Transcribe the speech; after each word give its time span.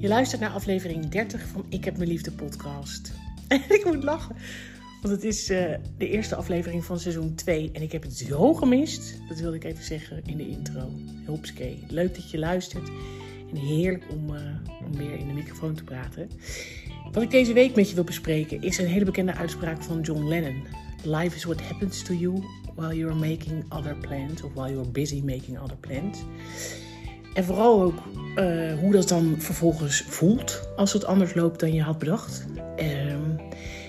Je 0.00 0.08
luistert 0.08 0.40
naar 0.40 0.50
aflevering 0.50 1.08
30 1.08 1.46
van 1.46 1.64
Ik 1.68 1.84
heb 1.84 1.96
mijn 1.96 2.08
liefde 2.08 2.32
podcast. 2.32 3.12
En 3.48 3.62
ik 3.68 3.84
moet 3.84 4.02
lachen, 4.02 4.36
want 5.02 5.14
het 5.14 5.24
is 5.24 5.50
uh, 5.50 5.74
de 5.98 6.08
eerste 6.08 6.34
aflevering 6.34 6.84
van 6.84 6.98
seizoen 6.98 7.34
2 7.34 7.70
en 7.72 7.82
ik 7.82 7.92
heb 7.92 8.02
het 8.02 8.16
zo 8.16 8.54
gemist. 8.54 9.18
Dat 9.28 9.38
wilde 9.38 9.56
ik 9.56 9.64
even 9.64 9.84
zeggen 9.84 10.22
in 10.24 10.36
de 10.36 10.48
intro. 10.48 10.90
Hupske, 11.26 11.76
leuk 11.88 12.14
dat 12.14 12.30
je 12.30 12.38
luistert 12.38 12.88
en 13.50 13.56
heerlijk 13.56 14.04
om, 14.10 14.34
uh, 14.34 14.40
om 14.86 14.96
weer 14.96 15.18
in 15.18 15.26
de 15.26 15.32
microfoon 15.32 15.74
te 15.74 15.84
praten. 15.84 16.30
Wat 17.12 17.22
ik 17.22 17.30
deze 17.30 17.52
week 17.52 17.74
met 17.74 17.88
je 17.88 17.94
wil 17.94 18.04
bespreken 18.04 18.62
is 18.62 18.78
een 18.78 18.86
hele 18.86 19.04
bekende 19.04 19.34
uitspraak 19.34 19.82
van 19.82 20.00
John 20.00 20.28
Lennon. 20.28 20.62
Life 21.04 21.36
is 21.36 21.44
what 21.44 21.60
happens 21.60 22.02
to 22.02 22.14
you 22.14 22.42
while 22.74 22.96
you're 22.96 23.14
making 23.14 23.72
other 23.72 23.96
plans 23.96 24.42
of 24.42 24.52
while 24.54 24.70
you're 24.70 24.90
busy 24.90 25.22
making 25.24 25.58
other 25.58 25.76
plans. 25.76 26.18
En 27.38 27.44
vooral 27.44 27.82
ook 27.82 27.98
uh, 28.36 28.78
hoe 28.78 28.92
dat 28.92 29.08
dan 29.08 29.34
vervolgens 29.38 30.00
voelt 30.00 30.68
als 30.76 30.92
het 30.92 31.04
anders 31.04 31.34
loopt 31.34 31.60
dan 31.60 31.72
je 31.72 31.82
had 31.82 31.98
bedacht. 31.98 32.46
Um, 32.76 33.36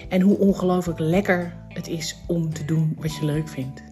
en 0.09 0.21
hoe 0.21 0.37
ongelooflijk 0.37 0.99
lekker 0.99 1.53
het 1.67 1.87
is 1.87 2.15
om 2.27 2.53
te 2.53 2.65
doen 2.65 2.97
wat 2.99 3.15
je 3.15 3.25
leuk 3.25 3.47
vindt. 3.47 3.83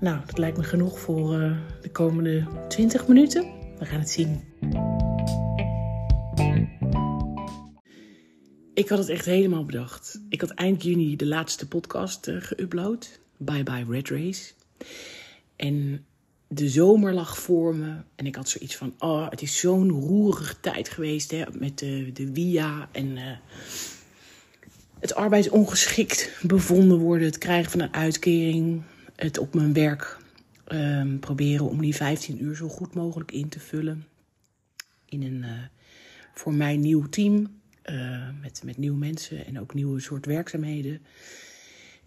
Nou, 0.00 0.20
dat 0.26 0.38
lijkt 0.38 0.56
me 0.56 0.62
genoeg 0.62 0.98
voor 0.98 1.34
uh, 1.34 1.56
de 1.82 1.90
komende 1.90 2.46
20 2.68 3.08
minuten. 3.08 3.44
We 3.78 3.84
gaan 3.84 3.98
het 3.98 4.10
zien. 4.10 4.40
Ik 8.74 8.88
had 8.88 8.98
het 8.98 9.08
echt 9.08 9.24
helemaal 9.24 9.64
bedacht. 9.64 10.20
Ik 10.28 10.40
had 10.40 10.50
eind 10.50 10.82
juni 10.82 11.16
de 11.16 11.26
laatste 11.26 11.68
podcast 11.68 12.28
uh, 12.28 12.42
geüpload. 12.42 13.20
Bye 13.36 13.62
bye 13.62 13.84
Red 13.88 14.08
Race. 14.08 14.52
En 15.56 16.04
de 16.54 16.68
zomer 16.68 17.12
lag 17.12 17.38
voor 17.38 17.74
me. 17.74 17.94
En 18.14 18.26
ik 18.26 18.34
had 18.34 18.48
zoiets 18.48 18.76
van: 18.76 18.94
oh, 18.98 19.30
het 19.30 19.42
is 19.42 19.58
zo'n 19.58 19.90
roerige 19.90 20.60
tijd 20.60 20.88
geweest 20.88 21.30
hè, 21.30 21.44
met 21.52 21.78
de, 21.78 22.10
de 22.12 22.32
WIA 22.32 22.88
en 22.92 23.16
uh, 23.16 23.22
het 24.98 25.14
arbeidsongeschikt 25.14 26.30
bevonden 26.42 26.98
worden, 26.98 27.26
het 27.26 27.38
krijgen 27.38 27.70
van 27.70 27.80
een 27.80 27.94
uitkering, 27.94 28.82
het 29.16 29.38
op 29.38 29.54
mijn 29.54 29.72
werk 29.72 30.18
um, 30.68 31.18
proberen 31.18 31.68
om 31.68 31.80
die 31.80 31.94
15 31.94 32.44
uur 32.44 32.56
zo 32.56 32.68
goed 32.68 32.94
mogelijk 32.94 33.32
in 33.32 33.48
te 33.48 33.60
vullen. 33.60 34.06
In 35.08 35.22
een 35.22 35.42
uh, 35.42 35.50
voor 36.34 36.54
mij 36.54 36.76
nieuw 36.76 37.08
team, 37.08 37.60
uh, 37.90 38.28
met, 38.40 38.62
met 38.64 38.76
nieuwe 38.76 38.98
mensen 38.98 39.46
en 39.46 39.60
ook 39.60 39.74
nieuwe 39.74 40.00
soort 40.00 40.26
werkzaamheden 40.26 41.00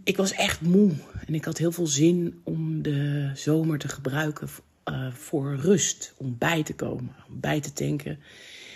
ik 0.03 0.17
was 0.17 0.31
echt 0.31 0.61
moe 0.61 0.91
en 1.25 1.33
ik 1.33 1.45
had 1.45 1.57
heel 1.57 1.71
veel 1.71 1.87
zin 1.87 2.41
om 2.43 2.81
de 2.81 3.31
zomer 3.33 3.79
te 3.79 3.87
gebruiken 3.87 4.49
uh, 4.89 5.13
voor 5.13 5.55
rust. 5.55 6.13
Om 6.17 6.35
bij 6.37 6.63
te 6.63 6.73
komen, 6.73 7.15
om 7.29 7.39
bij 7.39 7.59
te 7.59 7.73
tanken. 7.73 8.19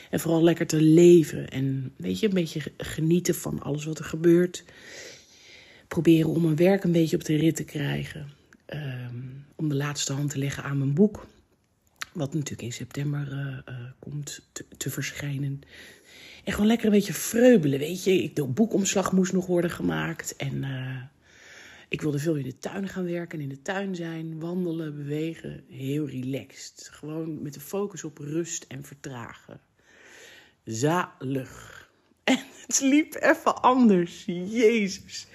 En 0.10 0.20
vooral 0.20 0.44
lekker 0.44 0.68
te 0.68 0.82
leven. 0.82 1.50
En 1.50 1.94
weet 1.96 2.20
je, 2.20 2.28
een 2.28 2.34
beetje 2.34 2.62
genieten 2.78 3.36
van 3.36 3.62
alles 3.62 3.86
wat 3.86 4.00
er 4.00 4.06
gebeurt. 4.06 4.64
Proberen 5.88 6.30
om 6.30 6.42
mijn 6.42 6.56
werk 6.56 6.84
een 6.84 6.92
beetje 6.92 7.16
op 7.16 7.26
de 7.26 7.36
rit 7.36 7.56
te 7.56 7.64
krijgen. 7.64 8.30
Um, 8.74 9.46
om 9.56 9.70
de 9.70 9.76
laatste 9.76 10.14
hand 10.14 10.30
te 10.30 10.38
leggen 10.38 10.64
aan 10.64 10.78
mijn 10.78 10.94
boek. 10.94 11.28
Wat 12.14 12.34
natuurlijk 12.34 12.62
in 12.62 12.74
september 12.74 13.28
uh, 13.32 13.74
uh, 13.76 13.86
komt 14.00 14.42
te, 14.78 14.90
verschijnen. 14.90 15.62
En 16.44 16.52
gewoon 16.52 16.68
lekker 16.68 16.86
een 16.86 16.92
beetje 16.92 17.14
vreubelen, 17.14 17.80
weet 17.80 18.04
je. 18.04 18.32
De 18.34 18.46
boekomslag 18.46 19.12
moest 19.12 19.34
nog 19.34 19.46
worden 19.46 19.72
gemaakt. 19.72 20.36
En 20.36 20.56
uh, 20.64 21.02
ik 21.90 22.02
wilde 22.02 22.20
veel 22.20 22.36
in 22.36 22.44
de 22.44 22.58
tuin 22.58 22.88
gaan 22.88 23.06
werken, 23.06 23.42
in 23.42 23.50
de 23.50 23.62
tuin 23.62 23.96
zijn, 23.96 24.40
wandelen, 24.40 24.96
bewegen. 24.96 25.64
Heel 25.70 26.08
relaxed. 26.08 26.90
Gewoon 26.92 27.42
met 27.42 27.54
de 27.54 27.60
focus 27.60 28.04
op 28.04 28.18
rust 28.18 28.66
en 28.68 28.84
vertragen. 28.84 29.60
Zalig. 30.64 31.80
En 32.24 32.40
het 32.68 32.82
liep 32.82 33.16
even 33.20 33.62
anders. 33.62 34.24
Jezus. 34.26 35.28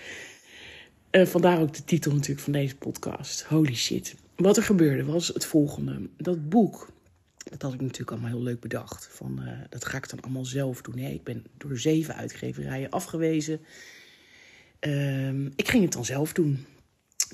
Vandaar 1.11 1.61
ook 1.61 1.75
de 1.75 1.85
titel 1.85 2.13
natuurlijk 2.13 2.41
van 2.41 2.53
deze 2.53 2.77
podcast. 2.77 3.43
Holy 3.43 3.75
shit. 3.75 4.15
Wat 4.37 4.57
er 4.57 4.63
gebeurde 4.63 5.05
was 5.05 5.29
het 5.29 5.47
volgende. 5.47 6.09
Dat 6.17 6.49
boek, 6.49 6.89
dat 7.51 7.63
had 7.63 7.73
ik 7.73 7.81
natuurlijk 7.81 8.11
allemaal 8.11 8.31
heel 8.31 8.43
leuk 8.43 8.61
bedacht. 8.61 9.09
Van, 9.11 9.41
uh, 9.43 9.51
dat 9.69 9.85
ga 9.85 9.97
ik 9.97 10.09
dan 10.09 10.21
allemaal 10.21 10.45
zelf 10.45 10.83
doen. 10.83 10.99
Ik 10.99 11.25
ben 11.25 11.45
door 11.57 11.79
zeven 11.79 12.15
uitgeverijen 12.15 12.91
afgewezen. 12.91 13.61
Uh, 14.81 15.45
ik 15.57 15.69
ging 15.69 15.83
het 15.83 15.93
dan 15.93 16.05
zelf 16.05 16.33
doen. 16.33 16.67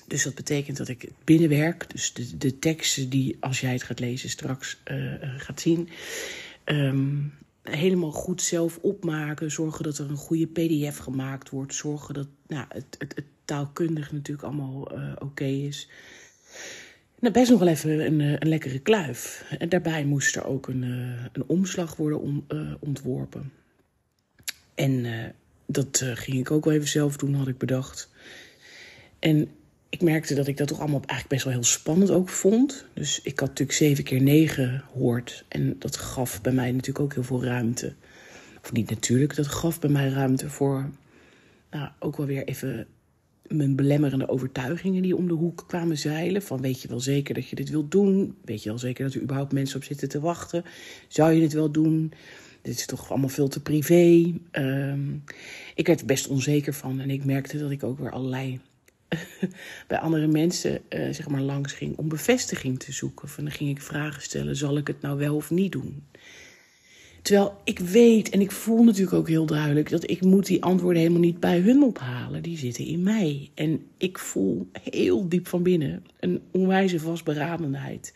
Dus 0.07 0.23
dat 0.23 0.35
betekent 0.35 0.77
dat 0.77 0.89
ik 0.89 1.09
binnenwerk. 1.25 1.91
Dus 1.91 2.13
de, 2.13 2.37
de 2.37 2.59
teksten 2.59 3.09
die, 3.09 3.37
als 3.41 3.61
jij 3.61 3.73
het 3.73 3.83
gaat 3.83 4.01
lezen, 4.01 4.31
straks 4.31 4.81
uh, 4.91 5.15
gaat 5.37 5.61
zien. 5.61 5.89
Um, 6.65 7.33
helemaal 7.63 8.13
goed 8.13 8.43
zelf 8.43 8.79
opmaken. 8.79 9.51
Zorgen 9.51 9.85
dat 9.85 9.99
er 9.99 10.11
een 10.11 10.17
goede 10.17 10.47
PDF 10.47 10.97
gemaakt 10.97 11.51
wordt. 11.51 11.75
Zorgen 11.75 12.15
dat 12.15 12.29
nou, 12.47 12.67
het, 12.69 12.97
het, 12.99 13.15
het 13.15 13.27
taalkundig 13.45 14.13
natuurlijk 14.13 14.47
allemaal 14.47 14.93
oké 15.19 15.45
is. 15.45 15.89
Nou, 17.23 17.35
best 17.35 17.51
nog 17.51 17.59
wel 17.59 17.69
even 17.69 18.07
een, 18.07 18.21
een, 18.21 18.49
lekkere 18.49 18.79
kluif. 18.79 19.45
En 19.59 19.69
daarbij 19.69 20.05
moest 20.05 20.37
er 20.37 20.47
ook 20.47 20.69
een, 20.69 20.83
uh, 20.83 21.25
een 21.33 21.45
omslag 21.47 21.97
worden 21.97 22.21
om, 22.21 22.45
uh, 22.49 22.73
ontworpen. 22.81 23.53
En 24.75 25.07
dat 25.67 26.01
uh, 26.05 26.11
ging 26.15 26.39
ik 26.39 26.51
ook 26.51 26.65
wel 26.65 26.75
even 26.75 26.89
zelf 26.89 27.17
doen, 27.17 27.35
had 27.35 27.49
ik 27.49 27.59
bedacht. 27.59 28.11
En 29.19 29.49
ik 29.89 30.03
merkte 30.03 30.35
dat 30.35 30.47
ik 30.47 30.57
dat 30.57 30.69
toch 30.69 30.81
allemaal 30.81 31.01
eigenlijk 31.01 31.29
best 31.29 31.45
wel 31.45 31.53
heel 31.53 31.65
spannend 31.65 32.11
ook 32.11 32.29
vond. 32.29 32.87
Dus 32.95 33.21
ik 33.23 33.39
had 33.41 33.49
natuurlijk 33.49 33.79
7 33.79 34.05
keer 34.05 34.23
9 34.23 34.85
hoort. 34.93 35.45
En 35.49 35.79
dat 35.79 35.97
gaf 35.97 36.41
bij 36.41 36.53
mij 36.53 36.71
natuurlijk 36.71 37.05
ook 37.05 37.15
heel 37.15 37.23
veel 37.23 37.45
ruimte. 37.45 37.95
Of 38.63 38.73
niet 38.73 38.91
natuurlijk, 38.91 39.37
dat 39.37 39.47
gaf 39.47 39.81
bij 39.81 39.91
mij 39.91 40.09
ruimte 40.09 40.49
voor... 40.49 40.91
Nou, 41.71 41.91
ook 41.99 42.17
wel 42.17 42.27
weer 42.27 42.45
even 42.45 42.87
mijn 43.55 43.77
belemmerende 43.77 44.29
overtuigingen 44.29 45.03
die 45.03 45.17
om 45.17 45.29
de 45.29 45.35
hoek 45.35 45.65
kwamen 45.67 45.99
zeilen. 45.99 46.43
Van 46.43 46.61
weet 46.61 46.83
je 46.83 46.89
wel 46.89 47.01
zeker 47.01 47.35
dat 47.35 47.49
je 47.49 47.57
dit 47.57 47.71
wilt 47.71 47.91
doen? 47.91 48.37
Weet 48.45 48.63
je 48.63 48.69
wel 48.69 48.79
zeker 48.79 49.05
dat 49.05 49.15
er 49.15 49.23
überhaupt 49.23 49.53
mensen 49.53 49.77
op 49.77 49.85
zitten 49.85 50.09
te 50.09 50.21
wachten? 50.21 50.65
Zou 51.09 51.33
je 51.33 51.41
dit 51.41 51.53
wel 51.53 51.71
doen? 51.71 52.13
Dit 52.63 52.77
is 52.77 52.87
toch 52.87 53.11
allemaal 53.11 53.29
veel 53.29 53.49
te 53.49 53.63
privé. 53.63 54.35
Um, 54.53 55.25
ik 55.75 55.87
werd 55.87 56.01
er 56.01 56.07
best 56.07 56.29
onzeker 56.29 56.75
van 56.75 57.01
en 57.01 57.11
ik 57.11 57.25
merkte 57.25 57.59
dat 57.59 57.71
ik 57.71 57.83
ook 57.83 57.99
weer 57.99 58.11
allerlei 58.11 58.61
bij 59.89 59.99
andere 59.99 60.27
mensen 60.27 60.81
uh, 60.89 61.13
zeg 61.13 61.29
maar 61.29 61.41
langs 61.41 61.73
ging 61.73 61.97
om 61.97 62.09
bevestiging 62.09 62.79
te 62.79 62.93
zoeken. 62.93 63.29
Van 63.29 63.45
dan 63.45 63.53
ging 63.53 63.71
ik 63.71 63.83
vragen 63.83 64.23
stellen: 64.23 64.57
zal 64.57 64.77
ik 64.77 64.87
het 64.87 65.01
nou 65.01 65.19
wel 65.19 65.37
of 65.37 65.51
niet 65.51 65.73
doen? 65.73 66.05
Terwijl 67.23 67.61
ik 67.65 67.79
weet 67.79 68.29
en 68.29 68.41
ik 68.41 68.51
voel 68.51 68.85
natuurlijk 68.85 69.17
ook 69.17 69.29
heel 69.29 69.47
duidelijk 69.47 69.91
dat 69.91 70.11
ik 70.11 70.21
moet 70.21 70.47
die 70.47 70.63
antwoorden 70.63 71.01
helemaal 71.01 71.23
niet 71.23 71.41
bij 71.41 71.59
hun 71.59 71.83
ophalen. 71.83 72.43
Die 72.43 72.59
zitten 72.59 72.85
in 72.85 73.03
mij. 73.03 73.51
En 73.55 73.87
ik 73.97 74.19
voel 74.19 74.69
heel 74.91 75.29
diep 75.29 75.49
van 75.49 75.63
binnen 75.63 76.05
een 76.21 76.41
onwijze 76.51 77.01
vastberadenheid. 77.01 78.15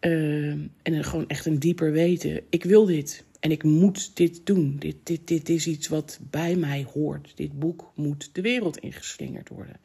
Uh, 0.00 0.50
en 0.82 1.04
gewoon 1.04 1.28
echt 1.28 1.46
een 1.46 1.58
dieper 1.58 1.92
weten. 1.92 2.42
Ik 2.48 2.64
wil 2.64 2.84
dit. 2.84 3.24
En 3.40 3.50
ik 3.50 3.62
moet 3.62 4.16
dit 4.16 4.46
doen. 4.46 4.76
Dit, 4.78 4.96
dit, 5.02 5.28
dit 5.28 5.48
is 5.48 5.66
iets 5.66 5.88
wat 5.88 6.20
bij 6.30 6.56
mij 6.56 6.86
hoort. 6.92 7.32
Dit 7.36 7.58
boek 7.58 7.92
moet 7.94 8.30
de 8.32 8.40
wereld 8.40 8.78
ingeslingerd 8.78 9.48
worden. 9.48 9.76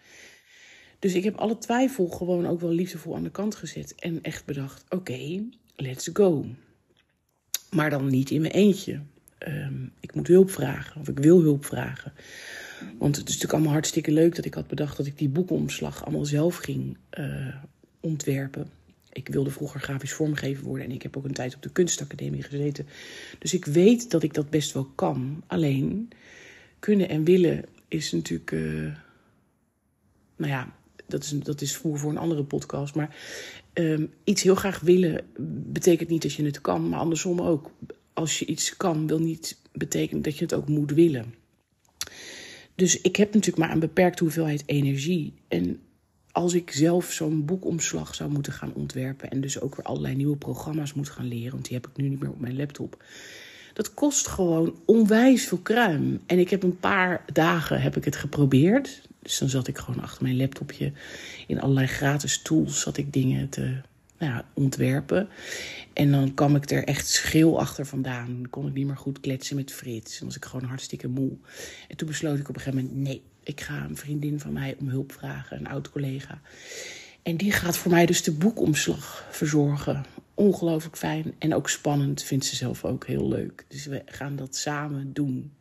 Dus 1.00 1.14
ik 1.14 1.24
heb 1.24 1.36
alle 1.36 1.58
twijfel 1.58 2.08
gewoon 2.08 2.48
ook 2.48 2.60
wel 2.60 2.72
liefdevol 2.72 3.16
aan 3.16 3.24
de 3.24 3.32
kant 3.32 3.56
gezet. 3.56 3.96
En 3.96 4.22
echt 4.22 4.46
bedacht: 4.46 4.86
oké, 4.90 5.44
let's 5.76 6.10
go. 6.14 6.46
Maar 7.74 7.90
dan 7.90 8.08
niet 8.08 8.30
in 8.30 8.42
mijn 8.42 8.54
eentje. 8.54 9.00
Um, 9.48 9.92
ik 10.00 10.16
moet 10.16 10.28
hulp 10.28 10.52
vragen, 10.52 11.02
of 11.02 11.08
ik 11.08 11.20
wil 11.20 11.42
hulp 11.42 11.66
vragen. 11.66 12.14
Want 12.98 13.16
het 13.16 13.28
is 13.28 13.34
natuurlijk 13.34 13.54
allemaal 13.54 13.72
hartstikke 13.72 14.12
leuk 14.12 14.36
dat 14.36 14.46
ik 14.46 14.54
had 14.54 14.68
bedacht 14.68 14.98
dat 14.98 15.06
ik 15.06 15.18
die 15.18 15.30
boekomslag 15.30 16.04
allemaal 16.06 16.26
zelf 16.26 16.56
ging 16.56 16.98
uh, 17.20 17.56
ontwerpen. 18.00 18.68
Ik 19.12 19.28
wilde 19.28 19.50
vroeger 19.50 19.80
grafisch 19.80 20.14
vormgever 20.14 20.64
worden 20.64 20.86
en 20.86 20.92
ik 20.92 21.02
heb 21.02 21.18
ook 21.18 21.26
een 21.26 21.34
tijd 21.34 21.56
op 21.56 21.62
de 21.62 21.72
kunstacademie 21.72 22.44
gezeten. 22.44 22.88
Dus 23.40 23.54
ik 23.54 23.66
weet 23.66 24.12
dat 24.12 24.24
ik 24.24 24.34
dat 24.34 24.50
best 24.50 24.74
wel 24.74 24.86
kan. 24.96 25.44
Alleen 25.48 26.10
kunnen 26.80 27.10
en 27.10 27.24
willen 27.24 27.66
is 27.88 28.12
natuurlijk. 28.12 28.52
Uh, 28.52 28.94
nou 30.36 30.52
ja, 30.52 30.76
dat 31.06 31.24
is, 31.24 31.30
dat 31.30 31.62
is 31.62 31.76
voor, 31.76 32.00
voor 32.00 32.12
een 32.12 32.18
andere 32.18 32.44
podcast. 32.44 32.96
Maar 32.96 33.16
um, 33.74 34.14
iets 34.24 34.44
heel 34.44 34.56
graag 34.56 34.80
willen 34.80 35.26
betekent 35.72 36.10
niet 36.10 36.22
dat 36.22 36.34
je 36.34 36.46
het 36.46 36.62
kan, 36.62 36.90
maar 36.90 37.00
andersom 37.00 37.42
ook. 37.42 37.72
Als 38.14 38.40
je 38.40 38.46
iets 38.46 38.78
kan, 38.78 39.08
wil 39.08 39.20
niet 39.20 39.58
betekenen 39.72 40.22
dat 40.22 40.38
je 40.38 40.44
het 40.44 40.54
ook 40.54 40.68
moet 40.68 40.92
willen. 40.92 41.34
Dus 42.76 43.02
ik 43.02 43.16
heb 43.16 43.34
natuurlijk 43.34 43.66
maar 43.66 43.72
een 43.72 43.80
beperkte 43.80 44.24
hoeveelheid 44.24 44.64
energie. 44.66 45.34
En 45.48 45.80
als 46.32 46.54
ik 46.54 46.72
zelf 46.72 47.12
zo'n 47.12 47.46
boekomslag 47.46 48.16
zou 48.16 48.32
moeten 48.32 48.54
gaan 48.54 48.74
ontwerpen 48.74 49.30
en 49.30 49.42
dus 49.42 49.60
ook 49.60 49.76
weer 49.76 49.86
allerlei 49.86 50.16
nieuwe 50.16 50.38
programma's 50.38 50.94
moet 50.94 51.10
gaan 51.10 51.28
leren, 51.28 51.52
want 51.52 51.66
die 51.66 51.74
heb 51.76 51.88
ik 51.88 51.98
nu 51.98 52.10
niet 52.10 52.20
meer 52.20 52.30
op 52.30 52.40
mijn 52.40 52.56
laptop. 52.56 53.04
Dat 53.74 53.94
kost 53.94 54.28
gewoon 54.28 54.76
onwijs 54.86 55.46
veel 55.46 55.58
kruim. 55.58 56.22
En 56.26 56.40
ik 56.40 56.50
heb 56.50 56.64
een 56.64 56.80
paar 56.80 57.26
dagen 57.34 57.82
heb 57.82 57.98
ik 57.98 58.06
het 58.06 58.16
geprobeerd. 58.16 59.02
Dus 59.22 59.38
dan 59.38 59.50
zat 59.50 59.68
ik 59.68 59.78
gewoon 59.78 60.04
achter 60.04 60.24
mijn 60.24 60.38
laptopje 60.38 60.92
in 61.48 61.62
allerlei 61.62 61.88
gratis 61.88 62.42
tools 62.42 62.82
zat 62.82 62.98
ik 62.98 63.14
dingen 63.14 63.50
te, 63.50 63.62
nou 64.18 64.32
ja, 64.32 64.46
ontwerpen. 64.54 65.30
En 65.94 66.12
dan 66.12 66.34
kwam 66.34 66.56
ik 66.56 66.70
er 66.70 66.84
echt 66.84 67.08
schil 67.08 67.60
achter 67.60 67.86
vandaan. 67.86 68.44
Kon 68.50 68.68
ik 68.68 68.74
niet 68.74 68.86
meer 68.86 68.98
goed 68.98 69.20
kletsen 69.20 69.56
met 69.56 69.72
Frits. 69.72 70.18
Dan 70.20 70.28
was 70.28 70.38
ik 70.38 70.46
gewoon 70.46 70.70
hartstikke 70.70 71.08
moe. 71.08 71.32
En 71.88 71.98
toen 71.98 72.08
besloot 72.08 72.40
ik 72.40 72.50
op 72.50 72.56
een 72.56 72.62
gegeven 72.62 72.86
moment: 72.86 73.04
nee, 73.08 73.22
ik 73.44 73.62
ga 73.62 73.84
een 73.84 73.98
vriendin 73.98 74.40
van 74.40 74.54
mij 74.54 74.76
om 74.80 74.88
hulp 74.88 75.12
vragen, 75.12 75.58
een 75.58 75.68
oud 75.68 75.90
collega. 75.90 76.42
En 77.24 77.38
die 77.38 77.52
gaat 77.52 77.78
voor 77.78 77.92
mij 77.92 78.06
dus 78.06 78.24
de 78.24 78.32
boekomslag 78.32 79.28
verzorgen. 79.32 80.06
Ongelooflijk 80.34 80.98
fijn 80.98 81.36
en 81.40 81.54
ook 81.54 81.70
spannend, 81.70 82.24
vindt 82.24 82.46
ze 82.46 82.56
zelf 82.56 82.86
ook 82.86 83.08
heel 83.08 83.28
leuk. 83.28 83.66
Dus 83.68 83.86
we 83.86 84.02
gaan 84.06 84.36
dat 84.36 84.56
samen 84.56 85.14
doen. 85.14 85.54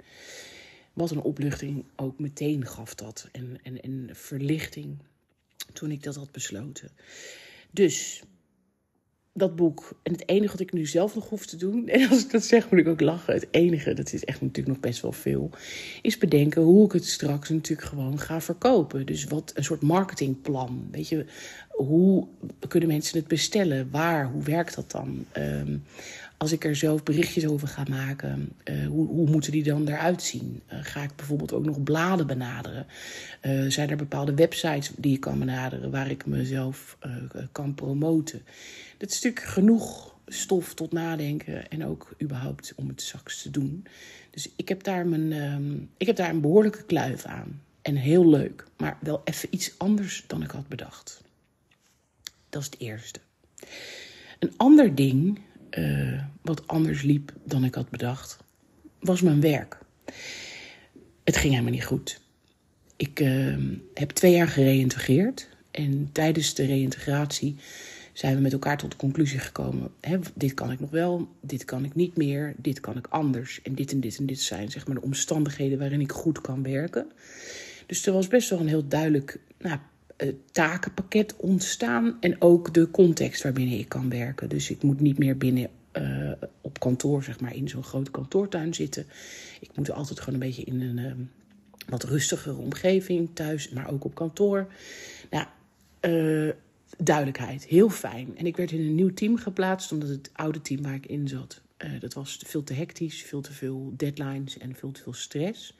Wat 0.92 1.10
een 1.10 1.20
opluchting 1.20 1.84
ook 1.96 2.18
meteen 2.18 2.66
gaf 2.66 2.94
dat. 2.94 3.28
En, 3.32 3.58
en, 3.62 3.80
en 3.82 4.08
verlichting 4.12 4.98
toen 5.72 5.90
ik 5.90 6.02
dat 6.02 6.14
had 6.14 6.32
besloten. 6.32 6.90
Dus 7.70 8.22
dat 9.34 9.56
boek. 9.56 9.98
En 10.02 10.12
het 10.12 10.28
enige 10.28 10.52
wat 10.52 10.60
ik 10.60 10.72
nu 10.72 10.86
zelf 10.86 11.14
nog 11.14 11.28
hoef 11.28 11.46
te 11.46 11.56
doen, 11.56 11.88
en 11.88 12.08
als 12.08 12.24
ik 12.24 12.30
dat 12.30 12.44
zeg 12.44 12.70
moet 12.70 12.80
ik 12.80 12.88
ook 12.88 13.00
lachen. 13.00 13.34
Het 13.34 13.48
enige, 13.50 13.94
dat 13.94 14.12
is 14.12 14.24
echt 14.24 14.40
natuurlijk 14.40 14.68
nog 14.68 14.80
best 14.80 15.02
wel 15.02 15.12
veel, 15.12 15.50
is 16.02 16.18
bedenken 16.18 16.62
hoe 16.62 16.84
ik 16.84 16.92
het 16.92 17.06
straks 17.06 17.48
natuurlijk 17.48 17.88
gewoon 17.88 18.18
ga 18.18 18.40
verkopen. 18.40 19.06
Dus 19.06 19.24
wat 19.24 19.52
een 19.54 19.64
soort 19.64 19.82
marketingplan. 19.82 20.88
Weet 20.90 21.08
je, 21.08 21.24
hoe 21.68 22.26
kunnen 22.68 22.88
mensen 22.88 23.18
het 23.18 23.28
bestellen? 23.28 23.88
Waar? 23.90 24.30
Hoe 24.30 24.42
werkt 24.42 24.74
dat 24.74 24.90
dan? 24.90 25.24
Ehm, 25.32 25.76
als 26.42 26.52
ik 26.52 26.64
er 26.64 26.76
zelf 26.76 27.02
berichtjes 27.02 27.46
over 27.46 27.68
ga 27.68 27.84
maken, 27.88 28.52
uh, 28.64 28.86
hoe, 28.86 29.06
hoe, 29.06 29.30
moeten 29.30 29.52
die 29.52 29.62
dan 29.62 29.88
eruit 29.88 30.22
zien? 30.22 30.62
Uh, 30.72 30.78
ga 30.82 31.02
ik 31.02 31.16
bijvoorbeeld 31.16 31.52
ook 31.52 31.64
nog 31.64 31.82
bladen 31.82 32.26
benaderen? 32.26 32.86
Uh, 33.42 33.64
zijn 33.68 33.90
er 33.90 33.96
bepaalde 33.96 34.34
websites 34.34 34.90
die 34.96 35.14
ik 35.14 35.20
kan 35.20 35.38
benaderen 35.38 35.90
waar 35.90 36.10
ik 36.10 36.26
mezelf 36.26 36.98
kan 37.52 37.74
promoten? 37.74 38.42
Dat 38.98 39.10
is 39.10 39.22
natuurlijk 39.22 39.52
genoeg 39.52 40.14
stof 40.26 40.74
tot 40.74 40.92
nadenken 40.92 41.68
en 41.68 41.86
ook 41.86 42.14
überhaupt 42.22 42.72
om 42.76 42.88
het 42.88 43.02
straks 43.02 43.42
te 43.42 43.50
doen. 43.50 43.86
Dus 44.30 44.50
ik 44.56 44.68
heb 44.68 44.82
daar, 44.82 45.06
mijn, 45.06 45.32
ehm, 45.32 45.74
ik 45.96 46.06
heb 46.06 46.16
daar 46.16 46.30
een 46.30 46.40
behoorlijke 46.40 46.84
kluif 46.84 47.24
aan. 47.24 47.62
En 47.82 47.96
heel 47.96 48.28
leuk, 48.28 48.64
maar 48.76 48.98
wel 49.00 49.20
even 49.24 49.48
iets 49.50 49.78
anders 49.78 50.24
dan 50.26 50.42
ik 50.42 50.50
had 50.50 50.68
bedacht. 50.68 51.22
Dat 52.48 52.60
is 52.62 52.66
het 52.66 52.80
eerste. 52.80 53.20
Een 54.38 54.52
ander 54.56 54.94
ding 54.94 55.40
uh, 55.78 56.22
wat 56.42 56.68
anders 56.68 57.02
liep 57.02 57.32
dan 57.44 57.64
ik 57.64 57.74
had 57.74 57.90
bedacht, 57.90 58.38
was 59.00 59.20
mijn 59.20 59.40
werk. 59.40 59.78
Het 61.24 61.36
ging 61.36 61.52
helemaal 61.52 61.72
niet 61.72 61.84
goed. 61.84 62.20
Ik 62.96 63.20
uh, 63.20 63.56
heb 63.94 64.10
twee 64.10 64.32
jaar 64.32 64.48
gereïntegreerd. 64.48 65.48
En 65.70 66.08
tijdens 66.12 66.54
de 66.54 66.64
reïntegratie 66.64 67.56
zijn 68.12 68.34
we 68.34 68.40
met 68.40 68.52
elkaar 68.52 68.78
tot 68.78 68.90
de 68.90 68.96
conclusie 68.96 69.38
gekomen: 69.38 69.90
hè, 70.00 70.18
dit 70.34 70.54
kan 70.54 70.70
ik 70.70 70.80
nog 70.80 70.90
wel, 70.90 71.28
dit 71.40 71.64
kan 71.64 71.84
ik 71.84 71.94
niet 71.94 72.16
meer, 72.16 72.54
dit 72.56 72.80
kan 72.80 72.96
ik 72.96 73.06
anders. 73.06 73.62
En 73.62 73.74
dit 73.74 73.92
en 73.92 74.00
dit 74.00 74.18
en 74.18 74.26
dit 74.26 74.40
zijn 74.40 74.70
zeg 74.70 74.86
maar 74.86 74.96
de 74.96 75.02
omstandigheden 75.02 75.78
waarin 75.78 76.00
ik 76.00 76.12
goed 76.12 76.40
kan 76.40 76.62
werken. 76.62 77.12
Dus 77.86 78.06
er 78.06 78.12
was 78.12 78.28
best 78.28 78.50
wel 78.50 78.60
een 78.60 78.68
heel 78.68 78.88
duidelijk 78.88 79.40
nou, 79.58 79.74
eh, 79.74 79.80
takenpakket 80.52 81.36
ontstaan. 81.36 82.16
En 82.20 82.40
ook 82.40 82.74
de 82.74 82.90
context 82.90 83.42
waarbinnen 83.42 83.78
ik 83.78 83.88
kan 83.88 84.08
werken. 84.08 84.48
Dus 84.48 84.70
ik 84.70 84.82
moet 84.82 85.00
niet 85.00 85.18
meer 85.18 85.36
binnen 85.36 85.68
uh, 85.92 86.32
op 86.60 86.80
kantoor, 86.80 87.22
zeg 87.22 87.40
maar, 87.40 87.54
in 87.54 87.68
zo'n 87.68 87.82
grote 87.82 88.10
kantoortuin 88.10 88.74
zitten. 88.74 89.06
Ik 89.60 89.70
moet 89.74 89.90
altijd 89.90 90.20
gewoon 90.20 90.34
een 90.34 90.46
beetje 90.46 90.64
in 90.64 90.80
een 90.80 90.98
uh, 90.98 91.12
wat 91.86 92.02
rustigere 92.02 92.56
omgeving 92.56 93.28
thuis, 93.32 93.68
maar 93.68 93.90
ook 93.90 94.04
op 94.04 94.14
kantoor. 94.14 94.72
Nou, 95.30 95.46
duidelijkheid, 96.98 97.64
heel 97.64 97.90
fijn. 97.90 98.36
En 98.36 98.46
ik 98.46 98.56
werd 98.56 98.72
in 98.72 98.80
een 98.80 98.94
nieuw 98.94 99.14
team 99.14 99.36
geplaatst, 99.36 99.92
omdat 99.92 100.08
het 100.08 100.30
oude 100.32 100.62
team 100.62 100.82
waar 100.82 100.94
ik 100.94 101.06
in 101.06 101.28
zat, 101.28 101.60
dat 102.00 102.14
was 102.14 102.38
veel 102.46 102.62
te 102.62 102.74
hectisch, 102.74 103.22
veel 103.22 103.40
te 103.40 103.52
veel 103.52 103.92
deadlines 103.96 104.58
en 104.58 104.74
veel 104.74 104.90
te 104.90 105.02
veel 105.02 105.12
stress. 105.12 105.74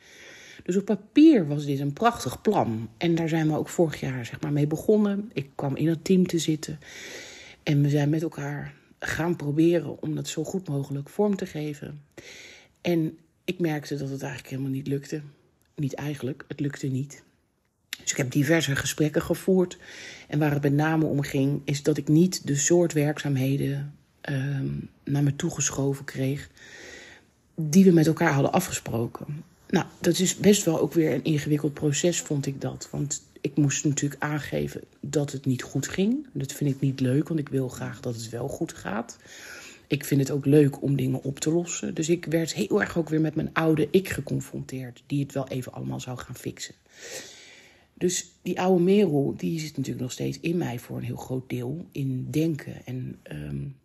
Dus 0.63 0.77
op 0.77 0.85
papier 0.85 1.47
was 1.47 1.65
dit 1.65 1.81
een 1.81 1.93
prachtig 1.93 2.41
plan. 2.41 2.89
En 2.97 3.15
daar 3.15 3.29
zijn 3.29 3.49
we 3.49 3.57
ook 3.57 3.69
vorig 3.69 4.01
jaar 4.01 4.27
zeg 4.27 4.41
maar, 4.41 4.53
mee 4.53 4.67
begonnen. 4.67 5.31
Ik 5.33 5.51
kwam 5.55 5.77
in 5.77 5.89
het 5.89 6.05
team 6.05 6.27
te 6.27 6.39
zitten. 6.39 6.79
En 7.63 7.83
we 7.83 7.89
zijn 7.89 8.11
met 8.11 8.23
elkaar 8.23 8.75
gaan 8.99 9.37
proberen 9.37 10.03
om 10.03 10.15
dat 10.15 10.29
zo 10.29 10.45
goed 10.45 10.69
mogelijk 10.69 11.09
vorm 11.09 11.37
te 11.37 11.47
geven. 11.47 12.01
En 12.81 13.19
ik 13.45 13.59
merkte 13.59 13.97
dat 13.97 14.09
het 14.09 14.23
eigenlijk 14.23 14.51
helemaal 14.51 14.73
niet 14.73 14.87
lukte. 14.87 15.21
Niet 15.75 15.95
eigenlijk, 15.95 16.45
het 16.49 16.61
lukte 16.61 16.87
niet. 16.87 17.23
Dus 18.03 18.11
ik 18.11 18.17
heb 18.17 18.31
diverse 18.31 18.77
gesprekken 18.77 19.23
gevoerd. 19.23 19.79
En 20.29 20.39
waar 20.39 20.53
het 20.53 20.63
met 20.63 20.73
name 20.73 21.05
om 21.05 21.23
ging, 21.23 21.61
is 21.65 21.83
dat 21.83 21.97
ik 21.97 22.09
niet 22.09 22.47
de 22.47 22.57
soort 22.57 22.93
werkzaamheden 22.93 23.95
uh, 24.31 24.61
naar 25.05 25.23
me 25.23 25.37
toegeschoven 25.37 26.05
kreeg. 26.05 26.51
die 27.55 27.85
we 27.85 27.91
met 27.91 28.07
elkaar 28.07 28.33
hadden 28.33 28.53
afgesproken. 28.53 29.45
Nou, 29.73 29.87
dat 30.01 30.19
is 30.19 30.37
best 30.37 30.65
wel 30.65 30.81
ook 30.81 30.93
weer 30.93 31.13
een 31.13 31.25
ingewikkeld 31.25 31.75
proces, 31.75 32.21
vond 32.21 32.47
ik 32.47 32.61
dat. 32.61 32.89
Want 32.91 33.23
ik 33.41 33.57
moest 33.57 33.85
natuurlijk 33.85 34.23
aangeven 34.23 34.81
dat 35.01 35.33
het 35.33 35.47
niet 35.47 35.63
goed 35.63 35.89
ging. 35.89 36.27
Dat 36.33 36.53
vind 36.53 36.71
ik 36.71 36.81
niet 36.81 37.01
leuk, 37.01 37.29
want 37.29 37.41
ik 37.41 37.49
wil 37.49 37.69
graag 37.69 38.01
dat 38.01 38.15
het 38.15 38.29
wel 38.29 38.49
goed 38.49 38.73
gaat. 38.73 39.19
Ik 39.87 40.05
vind 40.05 40.21
het 40.21 40.31
ook 40.31 40.47
leuk 40.47 40.83
om 40.83 40.97
dingen 40.97 41.23
op 41.23 41.39
te 41.39 41.51
lossen. 41.51 41.95
Dus 41.95 42.09
ik 42.09 42.25
werd 42.25 42.55
heel 42.55 42.81
erg 42.81 42.99
ook 42.99 43.09
weer 43.09 43.21
met 43.21 43.35
mijn 43.35 43.51
oude 43.53 43.89
ik 43.91 44.09
geconfronteerd, 44.09 45.03
die 45.07 45.23
het 45.23 45.33
wel 45.33 45.49
even 45.49 45.73
allemaal 45.73 46.01
zou 46.01 46.19
gaan 46.19 46.37
fixen. 46.37 46.75
Dus 47.95 48.27
die 48.43 48.61
oude 48.61 48.83
Merel, 48.83 49.35
die 49.37 49.61
zit 49.61 49.77
natuurlijk 49.77 50.03
nog 50.03 50.13
steeds 50.13 50.41
in 50.41 50.57
mij 50.57 50.79
voor 50.79 50.97
een 50.97 51.05
heel 51.05 51.17
groot 51.17 51.49
deel. 51.49 51.87
In 51.93 52.27
denken 52.31 52.87
en 52.87 53.19
um, 53.33 53.77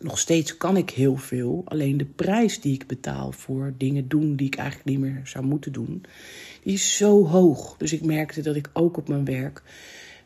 nog 0.00 0.18
steeds 0.18 0.56
kan 0.56 0.76
ik 0.76 0.90
heel 0.90 1.16
veel. 1.16 1.62
Alleen 1.64 1.96
de 1.96 2.04
prijs 2.04 2.60
die 2.60 2.74
ik 2.74 2.86
betaal 2.86 3.32
voor 3.32 3.74
dingen 3.78 4.08
doen 4.08 4.36
die 4.36 4.46
ik 4.46 4.56
eigenlijk 4.56 4.88
niet 4.88 4.98
meer 4.98 5.20
zou 5.24 5.44
moeten 5.44 5.72
doen, 5.72 6.04
die 6.62 6.72
is 6.72 6.96
zo 6.96 7.26
hoog. 7.26 7.76
Dus 7.76 7.92
ik 7.92 8.04
merkte 8.04 8.42
dat 8.42 8.56
ik 8.56 8.70
ook 8.72 8.96
op 8.96 9.08
mijn 9.08 9.24
werk 9.24 9.62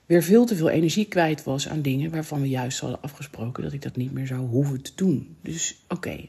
weer 0.06 0.22
veel 0.22 0.44
te 0.44 0.56
veel 0.56 0.68
energie 0.68 1.04
kwijt 1.04 1.44
was 1.44 1.68
aan 1.68 1.82
dingen 1.82 2.10
waarvan 2.10 2.40
we 2.40 2.48
juist 2.48 2.80
hadden 2.80 3.02
afgesproken 3.02 3.62
dat 3.62 3.72
ik 3.72 3.82
dat 3.82 3.96
niet 3.96 4.12
meer 4.12 4.26
zou 4.26 4.40
hoeven 4.40 4.82
te 4.82 4.92
doen. 4.94 5.36
Dus 5.40 5.84
oké. 5.88 6.28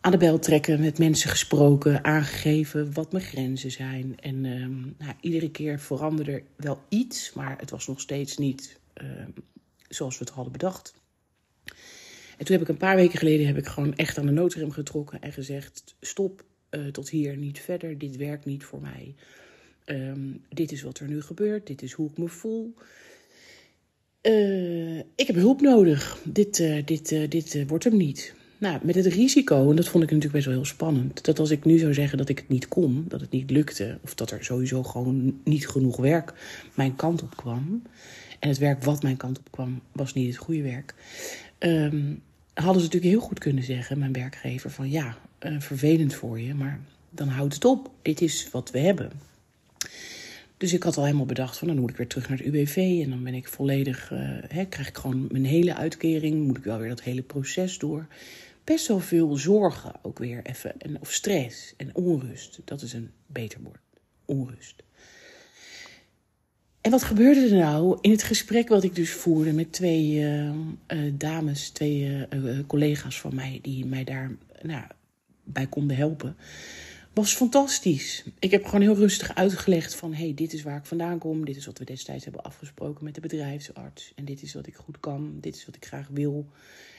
Aan 0.00 0.10
de 0.10 0.18
bel 0.18 0.38
trekken, 0.38 0.80
met 0.80 0.98
mensen 0.98 1.30
gesproken, 1.30 2.04
aangegeven 2.04 2.92
wat 2.92 3.12
mijn 3.12 3.24
grenzen 3.24 3.70
zijn. 3.70 4.20
En 4.20 4.44
um, 4.44 4.94
nou, 4.98 5.12
iedere 5.20 5.50
keer 5.50 5.80
veranderde 5.80 6.42
wel 6.56 6.80
iets, 6.88 7.32
maar 7.32 7.58
het 7.58 7.70
was 7.70 7.86
nog 7.86 8.00
steeds 8.00 8.36
niet 8.36 8.78
um, 8.94 9.34
zoals 9.88 10.18
we 10.18 10.24
het 10.24 10.34
hadden 10.34 10.52
bedacht. 10.52 10.94
En 12.42 12.48
toen 12.48 12.56
heb 12.56 12.66
ik 12.66 12.72
een 12.72 12.86
paar 12.88 12.96
weken 12.96 13.18
geleden 13.18 13.46
heb 13.46 13.56
ik 13.56 13.66
gewoon 13.66 13.94
echt 13.94 14.18
aan 14.18 14.26
de 14.26 14.32
noodrem 14.32 14.70
getrokken 14.70 15.20
en 15.20 15.32
gezegd: 15.32 15.94
stop 16.00 16.44
uh, 16.70 16.86
tot 16.86 17.08
hier, 17.08 17.36
niet 17.36 17.60
verder. 17.60 17.98
Dit 17.98 18.16
werkt 18.16 18.44
niet 18.44 18.64
voor 18.64 18.80
mij. 18.80 19.14
Um, 19.86 20.42
dit 20.48 20.72
is 20.72 20.82
wat 20.82 20.98
er 20.98 21.08
nu 21.08 21.22
gebeurt. 21.22 21.66
Dit 21.66 21.82
is 21.82 21.92
hoe 21.92 22.10
ik 22.10 22.18
me 22.18 22.28
voel. 22.28 22.74
Uh, 24.22 24.98
ik 24.98 25.26
heb 25.26 25.34
hulp 25.36 25.60
nodig. 25.60 26.18
Dit, 26.24 26.58
uh, 26.58 26.82
dit, 26.84 27.08
dit 27.08 27.64
wordt 27.66 27.84
hem 27.84 27.96
niet. 27.96 28.34
Nou, 28.58 28.78
met 28.82 28.94
het 28.94 29.06
risico, 29.06 29.70
en 29.70 29.76
dat 29.76 29.88
vond 29.88 30.04
ik 30.04 30.10
natuurlijk 30.10 30.32
best 30.32 30.46
wel 30.46 30.54
heel 30.54 30.64
spannend, 30.64 31.24
dat 31.24 31.38
als 31.38 31.50
ik 31.50 31.64
nu 31.64 31.78
zou 31.78 31.94
zeggen 31.94 32.18
dat 32.18 32.28
ik 32.28 32.38
het 32.38 32.48
niet 32.48 32.68
kon, 32.68 33.04
dat 33.08 33.20
het 33.20 33.30
niet 33.30 33.50
lukte, 33.50 33.98
of 34.02 34.14
dat 34.14 34.30
er 34.30 34.44
sowieso 34.44 34.82
gewoon 34.82 35.40
niet 35.44 35.68
genoeg 35.68 35.96
werk 35.96 36.32
mijn 36.74 36.96
kant 36.96 37.22
op 37.22 37.36
kwam, 37.36 37.82
en 38.38 38.48
het 38.48 38.58
werk 38.58 38.82
wat 38.82 39.02
mijn 39.02 39.16
kant 39.16 39.38
op 39.38 39.50
kwam, 39.50 39.80
was 39.92 40.14
niet 40.14 40.26
het 40.26 40.36
goede 40.36 40.62
werk, 40.62 40.94
um, 41.58 42.22
hadden 42.54 42.82
ze 42.82 42.86
natuurlijk 42.86 43.12
heel 43.12 43.20
goed 43.28 43.38
kunnen 43.38 43.64
zeggen, 43.64 43.98
mijn 43.98 44.12
werkgever, 44.12 44.70
van 44.70 44.90
ja, 44.90 45.16
uh, 45.40 45.60
vervelend 45.60 46.14
voor 46.14 46.40
je, 46.40 46.54
maar 46.54 46.80
dan 47.10 47.28
houdt 47.28 47.54
het 47.54 47.64
op. 47.64 47.90
Dit 48.02 48.20
is 48.20 48.48
wat 48.50 48.70
we 48.70 48.78
hebben. 48.78 49.10
Dus 50.56 50.72
ik 50.72 50.82
had 50.82 50.96
al 50.96 51.04
helemaal 51.04 51.26
bedacht 51.26 51.58
van 51.58 51.68
dan 51.68 51.78
moet 51.78 51.90
ik 51.90 51.96
weer 51.96 52.06
terug 52.06 52.28
naar 52.28 52.38
het 52.38 52.46
UWV 52.46 52.76
en 52.76 53.10
dan 53.10 53.22
ben 53.22 53.34
ik 53.34 53.48
volledig, 53.48 54.08
hè, 54.48 54.64
krijg 54.64 54.88
ik 54.88 54.96
gewoon 54.96 55.28
mijn 55.30 55.44
hele 55.44 55.74
uitkering, 55.74 56.46
moet 56.46 56.56
ik 56.56 56.64
wel 56.64 56.78
weer 56.78 56.88
dat 56.88 57.02
hele 57.02 57.22
proces 57.22 57.78
door. 57.78 58.06
Best 58.64 58.86
wel 58.86 59.00
veel 59.00 59.36
zorgen 59.36 59.92
ook 60.02 60.18
weer 60.18 60.40
even, 60.42 60.80
en, 60.80 61.00
of 61.00 61.12
stress 61.12 61.74
en 61.76 61.94
onrust. 61.94 62.60
Dat 62.64 62.82
is 62.82 62.92
een 62.92 63.10
beter 63.26 63.60
woord, 63.62 63.80
onrust. 64.24 64.82
En 66.82 66.90
wat 66.90 67.02
gebeurde 67.02 67.40
er 67.40 67.56
nou 67.56 67.98
in 68.00 68.10
het 68.10 68.22
gesprek 68.22 68.68
wat 68.68 68.84
ik 68.84 68.94
dus 68.94 69.12
voerde 69.12 69.52
met 69.52 69.72
twee 69.72 70.12
uh, 70.12 70.48
uh, 70.48 71.12
dames, 71.12 71.68
twee 71.68 72.26
uh, 72.30 72.58
collega's 72.66 73.20
van 73.20 73.34
mij, 73.34 73.58
die 73.62 73.86
mij 73.86 74.04
daar 74.04 74.30
nou, 74.62 74.84
bij 75.44 75.66
konden 75.66 75.96
helpen? 75.96 76.36
Was 77.12 77.34
fantastisch. 77.34 78.24
Ik 78.38 78.50
heb 78.50 78.64
gewoon 78.64 78.80
heel 78.80 78.96
rustig 78.96 79.34
uitgelegd 79.34 79.94
van, 79.94 80.14
hey, 80.14 80.32
dit 80.34 80.52
is 80.52 80.62
waar 80.62 80.76
ik 80.76 80.84
vandaan 80.84 81.18
kom, 81.18 81.44
dit 81.44 81.56
is 81.56 81.66
wat 81.66 81.78
we 81.78 81.84
destijds 81.84 82.24
hebben 82.24 82.42
afgesproken 82.42 83.04
met 83.04 83.14
de 83.14 83.20
bedrijfsarts, 83.20 84.12
en 84.14 84.24
dit 84.24 84.42
is 84.42 84.54
wat 84.54 84.66
ik 84.66 84.74
goed 84.74 85.00
kan, 85.00 85.38
dit 85.40 85.56
is 85.56 85.66
wat 85.66 85.76
ik 85.76 85.84
graag 85.84 86.08
wil, 86.12 86.46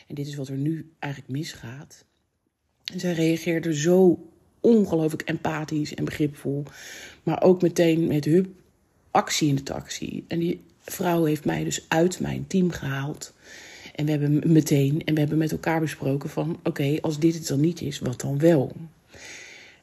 en 0.07 0.15
dit 0.15 0.27
is 0.27 0.35
wat 0.35 0.47
er 0.47 0.57
nu 0.57 0.91
eigenlijk 0.99 1.33
misgaat. 1.33 2.05
En 2.93 2.99
zij 2.99 3.13
reageerde 3.13 3.75
zo 3.75 4.29
ongelooflijk 4.59 5.29
empathisch 5.29 5.93
en 5.93 6.05
begripvol, 6.05 6.63
maar 7.23 7.41
ook 7.41 7.61
meteen 7.61 8.07
met 8.07 8.25
hup, 8.25 8.47
actie 9.13 9.47
in 9.49 9.55
de 9.55 9.63
taxi. 9.63 10.25
En 10.27 10.39
die 10.39 10.61
vrouw 10.79 11.23
heeft 11.23 11.45
mij 11.45 11.63
dus 11.63 11.85
uit 11.87 12.19
mijn 12.19 12.47
team 12.47 12.71
gehaald. 12.71 13.33
En 13.95 14.05
we 14.05 14.11
hebben 14.11 14.51
meteen, 14.51 15.01
en 15.05 15.13
we 15.13 15.19
hebben 15.19 15.37
met 15.37 15.51
elkaar 15.51 15.79
besproken 15.79 16.29
van, 16.29 16.59
oké, 16.63 16.97
als 17.01 17.19
dit 17.19 17.33
het 17.33 17.47
dan 17.47 17.59
niet 17.59 17.81
is, 17.81 17.99
wat 17.99 18.21
dan 18.21 18.39
wel? 18.39 18.71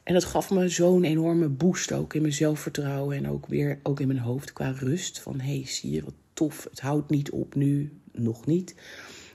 En 0.03 0.13
dat 0.13 0.23
gaf 0.25 0.49
me 0.49 0.69
zo'n 0.69 1.03
enorme 1.03 1.47
boost 1.47 1.91
ook 1.91 2.13
in 2.13 2.21
mijn 2.21 2.33
zelfvertrouwen 2.33 3.17
en 3.17 3.29
ook 3.29 3.47
weer 3.47 3.79
ook 3.83 3.99
in 3.99 4.07
mijn 4.07 4.19
hoofd 4.19 4.53
qua 4.53 4.71
rust. 4.71 5.19
Van 5.19 5.39
hé, 5.39 5.55
hey, 5.55 5.67
zie 5.67 5.91
je 5.91 6.03
wat 6.03 6.13
tof, 6.33 6.67
het 6.69 6.79
houdt 6.79 7.09
niet 7.09 7.31
op 7.31 7.55
nu, 7.55 7.91
nog 8.11 8.45
niet. 8.45 8.75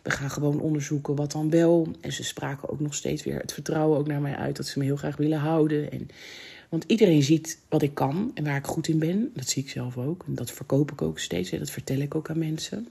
We 0.02 0.10
gaan 0.10 0.30
gewoon 0.30 0.60
onderzoeken 0.60 1.14
wat 1.14 1.32
dan 1.32 1.50
wel. 1.50 1.88
En 2.00 2.12
ze 2.12 2.24
spraken 2.24 2.68
ook 2.68 2.80
nog 2.80 2.94
steeds 2.94 3.24
weer 3.24 3.40
het 3.40 3.52
vertrouwen 3.52 3.98
ook 3.98 4.06
naar 4.06 4.20
mij 4.20 4.36
uit 4.36 4.56
dat 4.56 4.66
ze 4.66 4.78
me 4.78 4.84
heel 4.84 4.96
graag 4.96 5.16
willen 5.16 5.38
houden. 5.38 5.90
En, 5.90 6.08
want 6.68 6.84
iedereen 6.86 7.22
ziet 7.22 7.58
wat 7.68 7.82
ik 7.82 7.94
kan 7.94 8.30
en 8.34 8.44
waar 8.44 8.56
ik 8.56 8.66
goed 8.66 8.88
in 8.88 8.98
ben. 8.98 9.30
Dat 9.34 9.48
zie 9.48 9.62
ik 9.62 9.70
zelf 9.70 9.96
ook. 9.96 10.24
En 10.26 10.34
dat 10.34 10.50
verkoop 10.50 10.92
ik 10.92 11.02
ook 11.02 11.18
steeds. 11.18 11.50
En 11.50 11.58
dat 11.58 11.70
vertel 11.70 11.98
ik 11.98 12.14
ook 12.14 12.30
aan 12.30 12.38
mensen. 12.38 12.88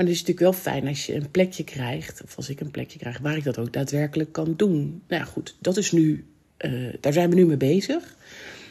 Maar 0.00 0.08
het 0.08 0.18
is 0.18 0.20
natuurlijk 0.20 0.40
wel 0.40 0.72
fijn 0.72 0.86
als 0.86 1.06
je 1.06 1.14
een 1.14 1.30
plekje 1.30 1.64
krijgt, 1.64 2.22
of 2.22 2.36
als 2.36 2.48
ik 2.48 2.60
een 2.60 2.70
plekje 2.70 2.98
krijg, 2.98 3.18
waar 3.18 3.36
ik 3.36 3.44
dat 3.44 3.58
ook 3.58 3.72
daadwerkelijk 3.72 4.32
kan 4.32 4.54
doen. 4.56 5.02
Nou 5.08 5.22
ja, 5.22 5.28
goed, 5.28 5.56
dat 5.58 5.76
is 5.76 5.92
nu, 5.92 6.24
uh, 6.58 6.94
daar 7.00 7.12
zijn 7.12 7.30
we 7.30 7.34
nu 7.34 7.46
mee 7.46 7.56
bezig. 7.56 8.16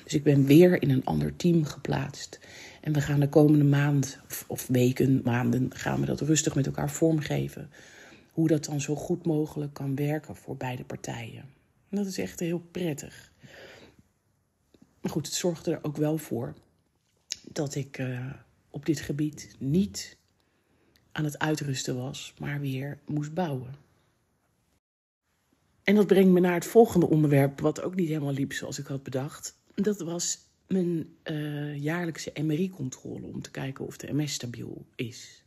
Dus 0.03 0.13
ik 0.13 0.23
ben 0.23 0.45
weer 0.45 0.81
in 0.81 0.89
een 0.89 1.05
ander 1.05 1.35
team 1.35 1.63
geplaatst. 1.63 2.39
En 2.81 2.93
we 2.93 3.01
gaan 3.01 3.19
de 3.19 3.29
komende 3.29 3.65
maand, 3.65 4.19
of, 4.25 4.45
of 4.47 4.67
weken, 4.67 5.21
maanden, 5.23 5.69
gaan 5.73 5.99
we 5.99 6.05
dat 6.05 6.21
rustig 6.21 6.55
met 6.55 6.65
elkaar 6.65 6.91
vormgeven. 6.91 7.69
Hoe 8.31 8.47
dat 8.47 8.65
dan 8.65 8.81
zo 8.81 8.95
goed 8.95 9.25
mogelijk 9.25 9.73
kan 9.73 9.95
werken 9.95 10.35
voor 10.35 10.57
beide 10.57 10.83
partijen. 10.83 11.43
En 11.89 11.97
dat 11.97 12.05
is 12.05 12.17
echt 12.17 12.39
heel 12.39 12.59
prettig. 12.59 13.31
Maar 15.01 15.11
goed, 15.11 15.25
het 15.25 15.35
zorgde 15.35 15.71
er 15.71 15.83
ook 15.83 15.97
wel 15.97 16.17
voor 16.17 16.53
dat 17.43 17.75
ik 17.75 17.97
uh, 17.97 18.33
op 18.69 18.85
dit 18.85 18.99
gebied 18.99 19.55
niet 19.59 20.17
aan 21.11 21.23
het 21.23 21.39
uitrusten 21.39 21.97
was, 21.97 22.33
maar 22.39 22.59
weer 22.59 22.99
moest 23.05 23.33
bouwen. 23.33 23.75
En 25.83 25.95
dat 25.95 26.07
brengt 26.07 26.31
me 26.31 26.39
naar 26.39 26.53
het 26.53 26.65
volgende 26.65 27.07
onderwerp, 27.07 27.59
wat 27.59 27.81
ook 27.81 27.95
niet 27.95 28.07
helemaal 28.07 28.33
liep 28.33 28.53
zoals 28.53 28.79
ik 28.79 28.87
had 28.87 29.03
bedacht. 29.03 29.57
Dat 29.75 29.99
was 29.99 30.39
mijn 30.67 31.15
uh, 31.23 31.77
jaarlijkse 31.77 32.31
MRI-controle 32.41 33.25
om 33.25 33.41
te 33.41 33.51
kijken 33.51 33.85
of 33.85 33.97
de 33.97 34.13
MS 34.13 34.33
stabiel 34.33 34.85
is. 34.95 35.43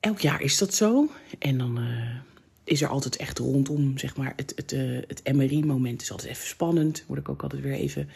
Elk 0.00 0.18
jaar 0.18 0.40
is 0.40 0.58
dat 0.58 0.74
zo. 0.74 1.10
En 1.38 1.58
dan 1.58 1.78
uh, 1.78 2.20
is 2.70 2.82
er 2.82 2.88
altijd 2.88 3.16
echt 3.16 3.38
rondom, 3.38 3.98
zeg 3.98 4.16
maar, 4.16 4.32
het, 4.36 4.52
het, 4.56 4.72
uh, 4.72 4.98
het 5.06 5.32
MRI-moment 5.32 6.02
is 6.02 6.10
altijd 6.10 6.30
even 6.30 6.46
spannend. 6.46 7.04
Word 7.06 7.20
ik 7.20 7.28
ook 7.28 7.42
altijd 7.42 7.62
weer 7.62 7.72
even 7.72 8.08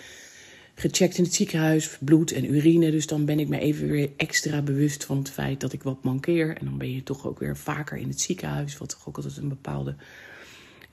gecheckt 0.75 1.19
in 1.19 1.25
het 1.25 1.35
ziekenhuis, 1.35 1.99
bloed 2.01 2.33
en 2.33 2.55
urine. 2.55 2.91
Dus 2.91 3.07
dan 3.07 3.25
ben 3.25 3.39
ik 3.39 3.49
me 3.49 3.59
even 3.59 3.89
weer 3.89 4.11
extra 4.17 4.63
bewust 4.63 5.05
van 5.05 5.19
het 5.19 5.31
feit 5.31 5.61
dat 5.61 5.73
ik 5.73 5.83
wat 5.83 6.03
mankeer. 6.03 6.57
En 6.57 6.65
dan 6.65 6.79
ben 6.79 6.93
je 6.93 7.03
toch 7.03 7.27
ook 7.27 7.39
weer 7.39 7.57
vaker 7.57 7.97
in 7.97 8.09
het 8.09 8.21
ziekenhuis, 8.21 8.79
wat 8.79 8.89
toch 8.89 9.09
ook 9.09 9.17
altijd 9.17 9.37
een 9.37 9.49
bepaalde 9.49 9.95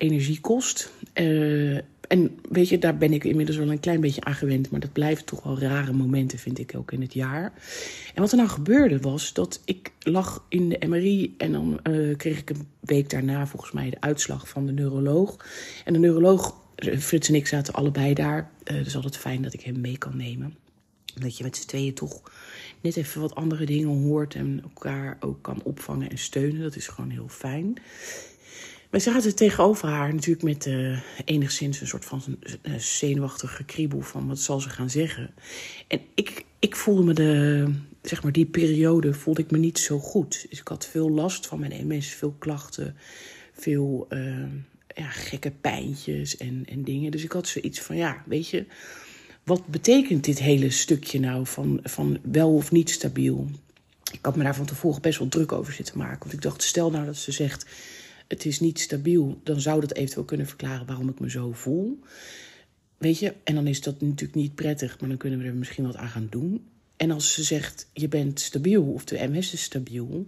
energie 0.02 0.40
kost. 0.40 0.92
Uh, 1.14 1.78
en 2.08 2.40
weet 2.50 2.70
je, 2.70 2.78
daar 2.78 2.98
ben 2.98 3.14
ik 3.14 3.24
inmiddels 3.24 3.58
wel 3.58 3.72
een 3.72 3.80
klein 3.80 4.02
beetje 4.02 4.24
aan 4.24 4.34
gewend. 4.34 4.70
Maar 4.70 4.80
dat 4.80 4.94
blijven 4.94 5.26
toch 5.26 5.44
wel 5.44 5.60
rare 5.60 5.94
momenten, 5.94 6.40
vind 6.40 6.60
ik 6.60 6.74
ook 6.76 6.92
in 6.92 7.02
het 7.02 7.14
jaar. 7.14 7.54
En 8.14 8.22
wat 8.22 8.32
er 8.32 8.38
nou 8.38 8.50
gebeurde 8.50 9.00
was 9.00 9.34
dat 9.34 9.62
ik 9.66 9.92
lag 10.00 10.46
in 10.50 10.70
de 10.70 10.88
MRI. 10.88 11.34
En 11.38 11.52
dan 11.52 11.80
uh, 11.90 12.18
kreeg 12.18 12.40
ik 12.40 12.50
een 12.50 12.68
week 12.80 13.10
daarna 13.10 13.48
volgens 13.48 13.72
mij 13.72 13.90
de 13.90 14.02
uitslag 14.02 14.50
van 14.50 14.66
de 14.66 14.72
neuroloog. 14.72 15.46
En 15.86 15.94
de 15.94 16.00
neuroloog, 16.00 16.56
Frits 17.00 17.30
en 17.30 17.36
ik 17.36 17.48
zaten 17.48 17.74
allebei 17.74 18.14
daar. 18.14 18.52
Dus 18.64 18.96
altijd 18.96 19.18
fijn 19.18 19.42
dat 19.42 19.54
ik 19.54 19.62
hem 19.62 19.82
mee 19.82 19.98
kan 19.98 20.18
nemen. 20.18 20.56
Dat 21.16 21.38
je 21.38 21.44
met 21.44 21.58
z'n 21.58 21.68
tweeën 21.68 21.94
toch 21.94 22.22
net 22.82 22.96
even 22.96 23.22
wat 23.22 23.36
andere 23.36 23.66
dingen 23.66 24.04
hoort. 24.04 24.36
En 24.36 24.60
elkaar 24.64 25.18
ook 25.20 25.42
kan 25.42 25.64
opvangen 25.64 26.10
en 26.10 26.18
steunen. 26.18 26.62
Dat 26.62 26.76
is 26.76 26.88
gewoon 26.88 27.10
heel 27.10 27.28
fijn. 27.28 27.78
We 28.92 29.00
zaten 29.00 29.36
tegenover 29.36 29.88
haar 29.88 30.14
natuurlijk 30.14 30.44
met 30.44 30.66
uh, 30.66 31.00
enigszins 31.26 31.82
een 31.82 31.88
soort 31.88 32.06
van 32.06 32.22
uh, 32.64 32.76
zenuwachtig 32.78 33.56
gekriebel 33.56 34.02
van 34.02 34.28
wat 34.28 34.40
zal 34.40 34.60
ze 34.60 34.70
gaan 34.70 34.90
zeggen. 34.90 35.34
En 35.88 36.02
ik, 36.16 36.46
ik 36.60 36.76
voelde 36.76 37.04
me 37.04 37.14
de, 37.14 37.66
zeg 38.02 38.24
maar 38.24 38.32
die 38.32 38.46
periode 38.46 39.14
voelde 39.14 39.42
ik 39.42 39.52
me 39.52 39.58
niet 39.58 39.80
zo 39.80 40.00
goed. 40.00 40.46
Dus 40.50 40.60
ik 40.60 40.68
had 40.68 40.86
veel 40.86 41.10
last 41.10 41.48
van 41.48 41.60
mijn 41.60 41.88
MS, 41.88 42.08
veel 42.08 42.36
klachten, 42.40 42.96
veel 43.54 44.08
uh, 44.10 44.44
ja, 44.96 45.10
gekke 45.10 45.52
pijntjes 45.62 46.38
en, 46.38 46.64
en 46.70 46.84
dingen. 46.84 47.12
Dus 47.12 47.24
ik 47.24 47.32
had 47.32 47.48
zoiets 47.48 47.82
van, 47.82 47.96
ja, 47.96 48.24
weet 48.26 48.48
je, 48.48 48.66
wat 49.44 49.68
betekent 49.68 50.24
dit 50.24 50.40
hele 50.40 50.70
stukje 50.70 51.20
nou 51.20 51.46
van, 51.48 51.80
van 51.84 52.20
wel 52.22 52.54
of 52.54 52.72
niet 52.72 52.90
stabiel? 52.90 53.50
Ik 54.12 54.20
had 54.22 54.36
me 54.36 54.44
daar 54.44 54.56
van 54.56 54.66
tevoren 54.66 55.02
best 55.02 55.20
wel 55.20 55.28
druk 55.28 55.52
over 55.52 55.74
zitten 55.74 55.98
maken. 55.98 56.20
Want 56.20 56.34
ik 56.34 56.42
dacht, 56.42 56.64
stel 56.64 56.92
nou 56.92 57.06
dat 57.06 57.18
ze 57.18 57.32
zegt 57.32 57.66
het 58.32 58.46
is 58.46 58.60
niet 58.60 58.80
stabiel, 58.80 59.40
dan 59.44 59.60
zou 59.60 59.82
dat 59.82 59.94
eventueel 59.94 60.26
kunnen 60.26 60.48
verklaren 60.48 60.86
waarom 60.86 61.10
ik 61.10 61.20
me 61.20 61.30
zo 61.30 61.52
voel. 61.52 62.00
Weet 62.98 63.20
je, 63.20 63.34
en 63.44 63.56
dan 63.56 63.68
is 63.68 63.82
dat 63.82 64.02
natuurlijk 64.02 64.36
niet 64.36 64.56
prettig, 64.56 65.00
maar 65.00 65.10
dan 65.10 65.18
kunnen 65.18 65.40
we 65.40 65.46
er 65.46 65.54
misschien 65.54 65.86
wat 65.86 65.96
aan 65.96 66.10
gaan 66.10 66.28
doen. 66.30 66.66
En 66.96 67.12
als 67.12 67.34
ze 67.34 67.44
zegt, 67.44 67.90
je 67.94 68.08
bent 68.08 68.40
stabiel 68.40 68.84
of 68.84 69.06
de 69.06 69.28
MS 69.28 69.54
is 69.54 69.64
stabiel, 69.64 70.28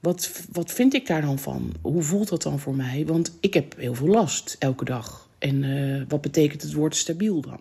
wat, 0.00 0.46
wat 0.52 0.72
vind 0.72 0.94
ik 0.94 1.06
daar 1.06 1.20
dan 1.20 1.38
van? 1.38 1.74
Hoe 1.80 2.02
voelt 2.02 2.28
dat 2.28 2.42
dan 2.42 2.58
voor 2.58 2.74
mij? 2.74 3.06
Want 3.06 3.36
ik 3.40 3.54
heb 3.54 3.76
heel 3.76 3.94
veel 3.94 4.08
last 4.08 4.56
elke 4.58 4.84
dag. 4.84 5.28
En 5.38 5.62
uh, 5.62 6.02
wat 6.08 6.20
betekent 6.20 6.62
het 6.62 6.72
woord 6.72 6.96
stabiel 6.96 7.40
dan? 7.40 7.60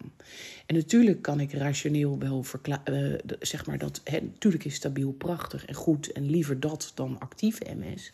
En 0.66 0.76
natuurlijk 0.76 1.22
kan 1.22 1.40
ik 1.40 1.54
rationeel 1.54 2.20
wel 2.20 2.44
verklaren, 2.44 3.12
uh, 3.12 3.38
zeg 3.40 3.66
maar 3.66 3.78
dat, 3.78 4.02
natuurlijk 4.22 4.66
is 4.66 4.76
stabiel 4.76 5.12
prachtig 5.12 5.66
en 5.66 5.74
goed 5.74 6.12
en 6.12 6.30
liever 6.30 6.60
dat 6.60 6.92
dan 6.96 7.20
actieve 7.20 7.66
MS. 7.78 8.12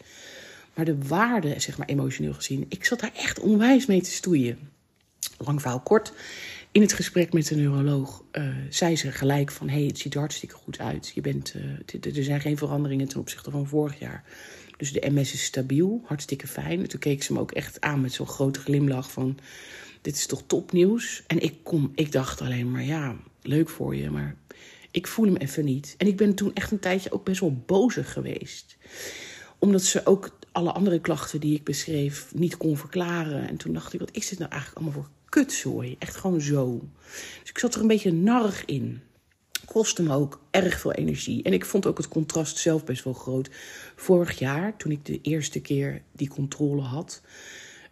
Maar 0.76 0.86
de 0.86 0.98
waarde, 1.08 1.60
zeg 1.60 1.78
maar 1.78 1.88
emotioneel 1.88 2.34
gezien, 2.34 2.66
ik 2.70 2.86
zat 2.86 3.00
daar 3.00 3.14
echt 3.16 3.40
onwijs 3.40 3.86
mee 3.86 4.02
te 4.02 4.12
stoeien. 4.12 4.60
Lang 5.38 5.62
verhaal 5.62 5.80
kort. 5.80 6.14
In 6.72 6.82
het 6.82 6.94
gesprek 6.94 7.34
met 7.34 7.48
de 7.48 7.56
neuroloog 7.56 8.24
uh, 8.32 8.56
zei 8.70 8.96
ze 8.96 9.12
gelijk 9.12 9.52
van... 9.52 9.70
hey, 9.70 9.84
het 9.84 10.00
ziet 10.00 10.14
er 10.14 10.20
hartstikke 10.20 10.56
goed 10.56 10.80
uit. 10.80 11.12
Je 11.16 11.22
bent, 11.22 11.54
uh, 11.56 12.16
er 12.16 12.24
zijn 12.24 12.42
geen 12.42 12.58
veranderingen 12.58 13.08
ten 13.08 13.20
opzichte 13.20 13.52
van 13.52 13.68
vorig 13.68 14.00
jaar. 14.00 14.24
Dus 14.78 14.94
de 14.94 15.10
MS 15.10 15.34
is 15.34 15.44
stabiel, 15.44 16.02
hartstikke 16.06 16.48
fijn. 16.48 16.80
En 16.80 16.88
toen 16.88 17.00
keek 17.00 17.24
ze 17.24 17.34
me 17.34 17.40
ook 17.40 17.52
echt 17.52 17.82
aan 17.82 18.02
met 18.02 18.14
zo'n 18.14 18.28
grote 18.28 18.60
glimlach 18.60 19.12
van... 19.12 19.38
dit 20.02 20.16
is 20.16 20.26
toch 20.26 20.44
topnieuws? 20.48 21.24
En 21.28 21.40
ik, 21.40 21.56
kom, 21.64 21.92
ik 21.96 22.12
dacht 22.12 22.42
alleen 22.42 22.72
maar, 22.72 22.84
ja, 22.84 23.16
leuk 23.42 23.70
voor 23.70 23.96
je, 23.96 24.10
maar 24.10 24.36
ik 24.92 25.08
voel 25.08 25.26
hem 25.26 25.36
even 25.36 25.66
niet. 25.66 25.96
En 25.98 26.08
ik 26.08 26.18
ben 26.18 26.36
toen 26.36 26.54
echt 26.54 26.72
een 26.72 26.80
tijdje 26.80 27.12
ook 27.12 27.24
best 27.24 27.40
wel 27.40 27.64
bozig 27.66 28.14
geweest 28.14 28.78
omdat 29.66 29.84
ze 29.84 30.06
ook 30.06 30.38
alle 30.56 30.72
andere 30.72 31.00
klachten 31.00 31.40
die 31.40 31.56
ik 31.56 31.64
beschreef 31.64 32.32
niet 32.36 32.58
kon 32.58 32.78
verklaren. 32.78 33.48
En 33.48 33.58
toen 33.58 33.74
dacht 33.74 33.94
ik, 33.94 34.00
wat 34.00 34.12
is 34.12 34.30
dit 34.30 34.40
nou 34.40 34.52
eigenlijk 34.52 34.82
allemaal 34.82 35.02
voor 35.02 35.12
kutzooi? 35.30 35.96
Echt 36.00 36.16
gewoon 36.16 36.42
zo. 36.42 36.90
Dus 37.40 37.50
ik 37.50 37.58
zat 37.58 37.76
er 37.76 37.82
een 37.82 37.88
beetje 37.88 38.14
narig 38.14 38.66
in. 38.66 39.02
Kostte 39.66 40.04
me 40.04 40.14
ook 40.14 40.42
erg 40.52 40.80
veel 40.80 40.94
energie. 40.94 41.44
En 41.44 41.54
ik 41.54 41.66
vond 41.66 41.86
ook 41.86 41.98
het 41.98 42.08
contrast 42.08 42.58
zelf 42.58 42.84
best 42.84 43.04
wel 43.04 43.14
groot. 43.14 43.50
Vorig 43.96 44.40
jaar, 44.40 44.78
toen 44.78 44.92
ik 44.92 45.06
de 45.06 45.22
eerste 45.22 45.60
keer 45.60 46.02
die 46.12 46.30
controle 46.30 46.82
had... 46.82 47.22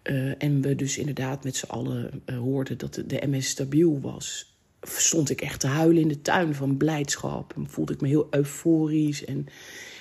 Uh, 0.04 0.44
en 0.44 0.62
we 0.62 0.76
dus 0.76 0.98
inderdaad 0.98 1.44
met 1.44 1.56
z'n 1.56 1.66
allen 1.66 2.24
uh, 2.26 2.38
hoorden 2.38 2.78
dat 2.78 2.94
de, 2.94 3.06
de 3.06 3.28
MS 3.28 3.50
stabiel 3.50 4.00
was... 4.02 4.58
stond 4.82 5.30
ik 5.30 5.42
echt 5.42 5.60
te 5.60 5.68
huilen 5.68 6.02
in 6.02 6.08
de 6.08 6.22
tuin 6.22 6.56
van 6.56 6.78
blijdschap. 6.78 7.54
En 7.56 7.70
voelde 7.70 7.94
ik 7.94 8.02
me 8.02 8.08
heel 8.08 8.28
euforisch 8.30 9.26
en 9.26 9.48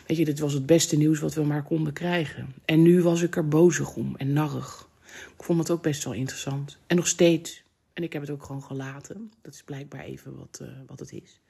Weet 0.07 0.17
je, 0.17 0.25
dit 0.25 0.39
was 0.39 0.53
het 0.53 0.67
beste 0.67 0.97
nieuws 0.97 1.21
wat 1.21 1.35
we 1.35 1.43
maar 1.43 1.63
konden 1.63 1.93
krijgen. 1.93 2.55
En 2.65 2.83
nu 2.83 3.03
was 3.03 3.23
ik 3.23 3.37
er 3.37 3.49
bozig 3.49 3.95
om 3.95 4.17
en 4.17 4.33
narrig. 4.33 4.89
Ik 5.37 5.43
vond 5.43 5.59
het 5.59 5.71
ook 5.71 5.83
best 5.83 6.05
wel 6.05 6.13
interessant. 6.13 6.79
En 6.87 6.97
nog 6.97 7.07
steeds. 7.07 7.63
En 7.93 8.03
ik 8.03 8.13
heb 8.13 8.23
het 8.23 8.31
ook 8.31 8.45
gewoon 8.45 8.63
gelaten. 8.63 9.33
Dat 9.43 9.55
is 9.55 9.63
blijkbaar 9.63 10.05
even 10.05 10.37
wat, 10.37 10.59
uh, 10.63 10.69
wat 10.87 10.99
het 10.99 11.13
is. 11.13 11.41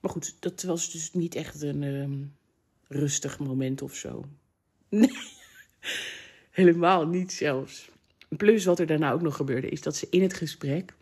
Maar 0.00 0.10
goed, 0.10 0.36
dat 0.40 0.62
was 0.62 0.92
dus 0.92 1.12
niet 1.12 1.34
echt 1.34 1.62
een 1.62 1.82
um, 1.82 2.32
rustig 2.88 3.38
moment 3.38 3.82
of 3.82 3.94
zo. 3.94 4.24
Nee, 4.88 5.10
helemaal 6.50 7.06
niet 7.06 7.32
zelfs. 7.32 7.90
Plus 8.28 8.64
wat 8.64 8.78
er 8.78 8.86
daarna 8.86 9.12
ook 9.12 9.22
nog 9.22 9.36
gebeurde, 9.36 9.68
is 9.68 9.82
dat 9.82 9.96
ze 9.96 10.06
in 10.10 10.22
het 10.22 10.34
gesprek 10.34 10.94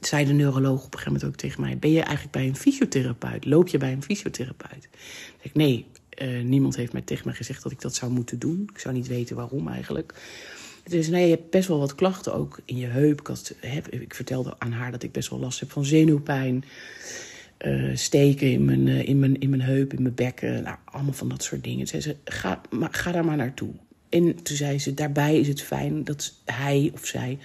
zei 0.00 0.24
de 0.24 0.32
neuroloog 0.32 0.84
op 0.84 0.92
een 0.92 0.98
gegeven 0.98 1.12
moment 1.12 1.30
ook 1.30 1.36
tegen 1.36 1.60
mij: 1.60 1.78
Ben 1.78 1.90
je 1.90 2.00
eigenlijk 2.00 2.30
bij 2.30 2.46
een 2.46 2.56
fysiotherapeut? 2.56 3.44
Loop 3.44 3.68
je 3.68 3.78
bij 3.78 3.92
een 3.92 4.02
fysiotherapeut? 4.02 4.88
Ik 5.40 5.54
Nee, 5.54 5.86
uh, 6.22 6.42
niemand 6.42 6.76
heeft 6.76 6.92
mij 6.92 7.02
tegen 7.02 7.26
mij 7.26 7.34
gezegd 7.34 7.62
dat 7.62 7.72
ik 7.72 7.80
dat 7.80 7.94
zou 7.94 8.12
moeten 8.12 8.38
doen. 8.38 8.70
Ik 8.72 8.78
zou 8.78 8.94
niet 8.94 9.06
weten 9.06 9.36
waarom 9.36 9.68
eigenlijk. 9.68 10.14
Dus 10.84 11.08
nee, 11.08 11.24
je 11.24 11.34
hebt 11.34 11.50
best 11.50 11.68
wel 11.68 11.78
wat 11.78 11.94
klachten 11.94 12.34
ook 12.34 12.60
in 12.64 12.76
je 12.76 12.86
heup. 12.86 13.20
Ik, 13.20 13.56
heb, 13.60 13.88
ik 13.88 14.14
vertelde 14.14 14.54
aan 14.58 14.72
haar 14.72 14.90
dat 14.90 15.02
ik 15.02 15.12
best 15.12 15.30
wel 15.30 15.38
last 15.38 15.60
heb 15.60 15.70
van 15.70 15.84
zenuwpijn. 15.84 16.64
Uh, 17.66 17.96
steken 17.96 18.50
in 18.50 18.64
mijn, 18.64 18.86
uh, 18.86 19.08
in, 19.08 19.18
mijn, 19.18 19.40
in 19.40 19.50
mijn 19.50 19.62
heup, 19.62 19.92
in 19.92 20.02
mijn 20.02 20.14
bekken. 20.14 20.62
Nou, 20.62 20.76
allemaal 20.84 21.12
van 21.12 21.28
dat 21.28 21.42
soort 21.42 21.64
dingen. 21.64 21.86
Zei 21.86 22.02
ze, 22.02 22.16
ga, 22.24 22.60
ga 22.90 23.12
daar 23.12 23.24
maar 23.24 23.36
naartoe. 23.36 23.70
En 24.08 24.42
toen 24.42 24.56
zei 24.56 24.78
ze, 24.78 24.94
daarbij 24.94 25.38
is 25.38 25.48
het 25.48 25.62
fijn 25.62 26.04
dat 26.04 26.34
hij 26.44 26.90
of 26.94 27.06
zij 27.06 27.38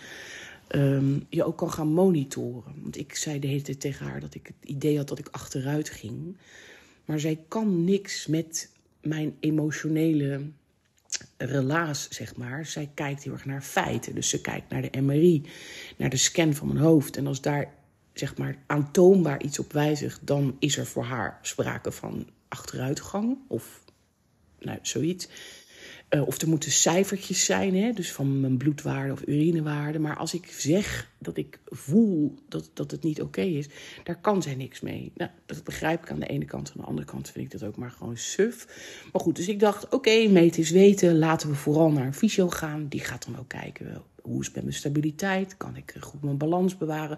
um, 0.76 1.26
je 1.30 1.44
ook 1.44 1.58
kan 1.58 1.72
gaan 1.72 1.94
monitoren. 1.94 2.74
Want 2.82 2.98
ik 2.98 3.16
zei 3.16 3.40
de 3.40 3.48
hele 3.48 3.62
tijd 3.62 3.80
tegen 3.80 4.06
haar 4.06 4.20
dat 4.20 4.36
ik 4.36 4.48
het 4.48 4.70
idee 4.70 4.98
had 4.98 5.08
dat 5.08 5.20
ik 5.20 5.28
achteruit 5.32 5.90
ging. 5.90 6.38
Maar 7.06 7.20
zij 7.20 7.40
kan 7.48 7.84
niks 7.84 8.28
met 8.28 8.70
mijn 9.02 9.36
emotionele 9.40 10.42
relaas, 11.38 12.10
zeg 12.10 12.36
maar. 12.36 12.66
Zij 12.66 12.90
kijkt 12.94 13.24
heel 13.24 13.34
erg 13.34 13.46
naar 13.46 13.62
feiten. 13.62 14.16
Dus 14.16 14.30
ze 14.30 14.42
kijkt 14.42 14.70
naar 14.70 14.82
de 14.82 15.02
MRI, 15.02 15.44
naar 15.98 16.10
de 16.10 16.18
scan 16.18 16.54
van 16.54 16.68
mijn 16.68 16.80
hoofd. 16.80 17.18
En 17.18 17.28
als 17.28 17.42
daar 17.42 17.74
zeg 18.14 18.38
maar 18.38 18.58
aantoonbaar 18.66 19.42
iets 19.42 19.60
op 19.60 19.74
wijzigt, 19.74 20.28
dan 20.28 20.56
is 20.60 20.78
er 20.78 20.86
voor 20.86 21.04
haar 21.04 21.40
sprake 21.42 21.92
van 21.92 22.28
achteruitgang 22.48 23.38
of 23.48 23.84
nou, 24.60 24.80
zoiets. 24.82 25.28
Uh, 26.10 26.28
of 26.28 26.42
er 26.42 26.48
moeten 26.48 26.72
cijfertjes 26.72 27.46
zijn, 27.46 27.76
hè, 27.76 27.92
dus 27.92 28.12
van 28.12 28.40
mijn 28.40 28.58
bloedwaarde 28.58 29.14
of 29.14 29.22
urinewaarde. 29.26 30.00
Maar 30.00 30.18
als 30.18 30.34
ik 30.34 30.46
zeg 30.46 31.12
dat 31.18 31.38
ik 31.38 31.60
voel 31.66 32.36
dat, 32.48 32.70
dat 32.74 32.92
het 32.92 33.04
niet 33.04 33.22
oké 33.22 33.42
is, 33.42 33.68
daar 34.04 34.22
kan 34.22 34.42
zij 34.42 34.56
niks 34.56 34.80
mee. 34.80 35.12
Nou, 35.16 35.32
dat 35.46 35.64
begrijp 35.64 36.02
ik 36.04 36.12
aan 36.12 36.20
de 36.20 36.28
ene 36.28 36.46
kant. 36.46 36.70
Aan 36.70 36.82
de 36.82 36.88
andere 36.88 37.08
kant 37.08 37.30
vind 37.30 37.46
ik 37.46 37.60
dat 37.60 37.70
ook 37.70 37.78
maar 37.78 37.92
gewoon 37.92 38.18
suf. 38.18 38.66
Maar 39.12 39.22
goed, 39.22 39.36
dus 39.36 39.48
ik 39.48 39.60
dacht, 39.60 39.86
oké, 39.86 39.96
okay, 39.96 40.28
meten 40.28 40.62
is 40.62 40.70
weten. 40.70 41.18
Laten 41.18 41.50
we 41.50 41.56
vooral 41.56 41.92
naar 41.92 42.06
een 42.06 42.14
fysio 42.14 42.50
gaan. 42.50 42.88
Die 42.88 43.00
gaat 43.00 43.26
dan 43.26 43.40
ook 43.40 43.48
kijken, 43.48 44.04
hoe 44.22 44.40
is 44.40 44.46
het 44.46 44.56
met 44.56 44.64
mijn 44.64 44.76
stabiliteit? 44.76 45.58
Kan 45.58 45.76
ik 45.76 45.96
goed 46.00 46.24
mijn 46.24 46.38
balans 46.38 46.78
bewaren? 46.78 47.18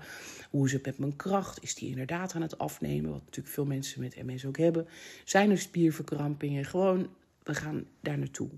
Hoe 0.49 0.65
is 0.65 0.71
het 0.73 0.85
met 0.85 0.97
mijn 0.97 1.15
kracht? 1.15 1.63
Is 1.63 1.75
die 1.75 1.89
inderdaad 1.89 2.33
aan 2.33 2.41
het 2.41 2.57
afnemen? 2.57 3.11
Wat 3.11 3.25
natuurlijk 3.25 3.53
veel 3.53 3.65
mensen 3.65 4.01
met 4.01 4.23
MS 4.25 4.45
ook 4.45 4.57
hebben. 4.57 4.87
Zijn 5.23 5.51
er 5.51 5.57
spierverkrampingen? 5.57 6.65
Gewoon, 6.65 7.09
we 7.43 7.53
gaan 7.53 7.85
daar 8.01 8.17
naartoe 8.17 8.49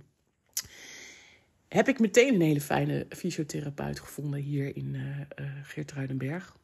heb 1.74 1.88
ik 1.88 2.00
meteen 2.00 2.34
een 2.34 2.42
hele 2.42 2.62
fijne 2.62 3.06
fysiotherapeut 3.10 4.00
gevonden 4.00 4.40
hier 4.40 4.76
in 4.76 4.94
uh, 4.94 5.02
uh, 5.02 5.52
Geertruidenberg. 5.64 6.56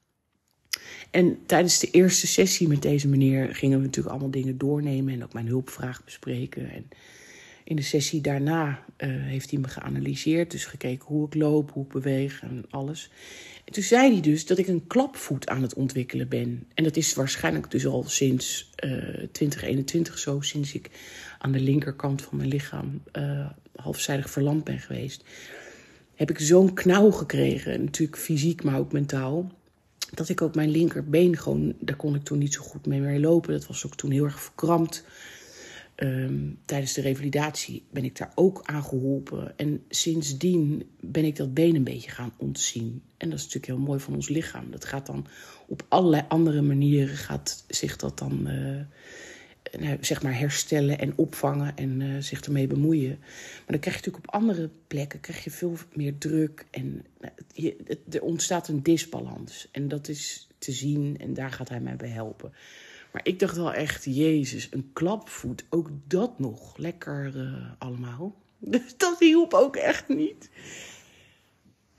En 1.12 1.38
tijdens 1.46 1.80
de 1.80 1.92
eerste 1.92 2.28
sessie 2.28 2.68
met 2.68 2.82
deze 2.82 3.08
meneer 3.08 3.56
gingen 3.56 3.78
we 3.78 3.86
natuurlijk 3.86 4.16
allemaal 4.16 4.32
dingen 4.32 4.58
doornemen 4.58 5.14
en 5.14 5.24
ook 5.24 5.34
mijn 5.34 5.48
hulpvraag 5.48 6.04
bespreken. 6.04 6.72
En 6.72 6.88
in 7.64 7.76
de 7.76 7.82
sessie 7.82 8.22
daarna 8.22 8.70
uh, 8.70 8.78
heeft 9.10 9.52
hij 9.52 9.60
me 9.60 9.68
geanalyseerd, 9.68 10.52
dus 10.52 10.66
gekeken 10.66 11.08
hoe 11.08 11.26
ik 11.26 11.36
loop, 11.36 11.72
hoe 11.72 11.84
ik 11.84 11.92
beweeg 11.92 12.42
en 12.42 12.66
alles. 12.70 13.12
En 13.66 13.74
toen 13.74 13.84
zei 13.84 14.12
hij 14.12 14.22
dus 14.22 14.46
dat 14.46 14.58
ik 14.58 14.68
een 14.68 14.88
klapvoet 14.88 15.48
aan 15.48 15.62
het 15.62 15.74
ontwikkelen 15.74 16.28
ben. 16.28 16.68
En 16.74 16.84
dat 16.84 16.96
is 16.96 17.14
waarschijnlijk 17.14 17.72
dus 17.72 17.86
al 17.86 18.04
sinds 18.04 18.70
uh, 18.86 18.92
2021 19.32 20.18
zo, 20.18 20.42
sinds 20.42 20.74
ik 20.74 20.90
aan 21.38 21.52
de 21.52 21.60
linkerkant 21.60 22.22
van 22.22 22.38
mijn 22.38 22.50
lichaam 22.50 23.02
uh, 23.14 23.50
halfzijdig 23.82 24.30
verlamd 24.30 24.64
ben 24.64 24.80
geweest. 24.80 25.24
Heb 26.16 26.30
ik 26.30 26.40
zo'n 26.40 26.74
knauw 26.74 27.12
gekregen, 27.12 27.84
natuurlijk 27.84 28.20
fysiek, 28.20 28.64
maar 28.64 28.80
ook 28.80 28.92
mentaal. 28.92 29.52
Dat 30.14 30.30
ik 30.30 30.42
ook 30.42 30.56
mijn 30.56 30.70
linkerbeen 30.70 31.38
gewoon, 31.38 31.74
daar 31.80 31.96
kon 31.96 32.16
ik 32.16 32.24
toen 32.24 32.38
niet 32.38 32.54
zo 32.54 32.62
goed 32.62 32.86
mee 32.86 33.00
meer 33.00 33.20
lopen. 33.20 33.54
Dat 33.54 33.68
was 33.68 33.86
ook 33.86 33.96
toen 33.96 34.12
heel 34.12 34.24
erg 34.24 34.42
verkrampt. 34.42 35.04
Um, 35.96 36.60
tijdens 36.66 36.94
de 36.94 37.02
revalidatie 37.02 37.84
ben 37.92 38.04
ik 38.04 38.18
daar 38.18 38.32
ook 38.36 38.62
aan 38.64 38.84
geholpen. 38.84 39.58
En 39.58 39.84
sindsdien 39.90 40.90
ben 41.00 41.26
ik 41.26 41.36
dat 41.36 41.54
been 41.54 41.76
een 41.76 41.84
beetje 41.84 42.10
gaan 42.10 42.34
ontzien. 42.38 43.02
En 43.18 43.30
dat 43.30 43.38
is 43.40 43.44
natuurlijk 43.44 43.74
heel 43.74 43.86
mooi 43.86 44.00
van 44.00 44.14
ons 44.14 44.30
lichaam. 44.30 44.72
Dat 44.72 44.86
gaat 44.86 45.06
dan 45.06 45.28
op 45.68 45.86
allerlei 45.88 46.24
andere 46.28 46.62
manieren 46.62 47.16
gaat 47.16 47.64
zich 47.68 47.96
dat 47.96 48.18
dan 48.18 48.44
nou, 48.44 48.86
zeg 50.00 50.24
maar 50.24 50.38
herstellen 50.38 51.00
en 51.00 51.14
opvangen 51.16 51.78
en 51.78 52.00
uh, 52.00 52.22
zich 52.22 52.42
ermee 52.42 52.68
bemoeien. 52.68 53.18
Maar 53.20 53.66
dan 53.66 53.80
krijg 53.80 53.96
je 53.96 54.02
natuurlijk 54.06 54.28
op 54.28 54.34
andere 54.34 54.70
plekken 54.88 55.20
krijg 55.20 55.44
je 55.44 55.52
veel 55.52 55.78
meer 55.94 56.18
druk 56.18 56.66
en 56.72 57.06
uh, 57.22 57.30
je, 57.54 57.98
er 58.10 58.22
ontstaat 58.22 58.68
een 58.68 58.84
disbalans. 58.84 59.68
En 59.72 59.88
dat 59.88 60.08
is 60.08 60.48
te 60.58 60.72
zien 60.72 61.18
en 61.20 61.34
daar 61.34 61.52
gaat 61.52 61.70
hij 61.70 61.80
mij 61.80 61.96
bij 61.96 62.10
helpen. 62.10 62.54
Maar 63.12 63.22
ik 63.26 63.40
dacht 63.40 63.56
wel 63.56 63.74
echt, 63.74 64.06
Jezus, 64.06 64.68
een 64.72 64.90
klapvoet, 64.94 65.66
ook 65.70 65.90
dat 66.08 66.40
nog. 66.40 66.78
Lekker 66.78 67.36
uh, 67.36 67.72
allemaal. 67.78 68.36
Dus 68.58 68.82
dat 68.98 69.20
hielp 69.20 69.54
ook 69.54 69.76
echt 69.76 70.08
niet. 70.08 70.50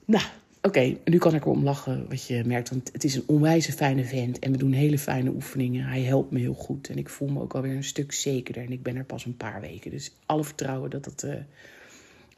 Nou, 0.04 0.24
okay, 0.62 1.00
nu 1.04 1.18
kan 1.18 1.34
ik 1.34 1.44
erom 1.44 1.64
lachen, 1.64 2.06
wat 2.08 2.26
je 2.26 2.44
merkt. 2.44 2.70
Want 2.70 2.90
het 2.92 3.04
is 3.04 3.14
een 3.14 3.24
onwijze 3.26 3.72
fijne 3.72 4.04
vent 4.04 4.38
en 4.38 4.52
we 4.52 4.58
doen 4.58 4.72
hele 4.72 4.98
fijne 4.98 5.30
oefeningen. 5.30 5.84
Hij 5.84 6.02
helpt 6.02 6.30
me 6.30 6.38
heel 6.38 6.54
goed 6.54 6.88
en 6.88 6.98
ik 6.98 7.08
voel 7.08 7.28
me 7.28 7.40
ook 7.40 7.54
alweer 7.54 7.76
een 7.76 7.84
stuk 7.84 8.12
zekerder. 8.12 8.64
En 8.64 8.72
ik 8.72 8.82
ben 8.82 8.96
er 8.96 9.04
pas 9.04 9.24
een 9.24 9.36
paar 9.36 9.60
weken. 9.60 9.90
Dus 9.90 10.12
alle 10.26 10.44
vertrouwen 10.44 10.90
dat 10.90 11.04
dat 11.04 11.22
uh, 11.26 11.34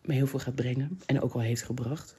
me 0.05 0.15
heel 0.15 0.27
veel 0.27 0.39
gaat 0.39 0.55
brengen 0.55 0.99
en 1.07 1.21
ook 1.21 1.33
al 1.33 1.41
heeft 1.41 1.63
gebracht. 1.63 2.17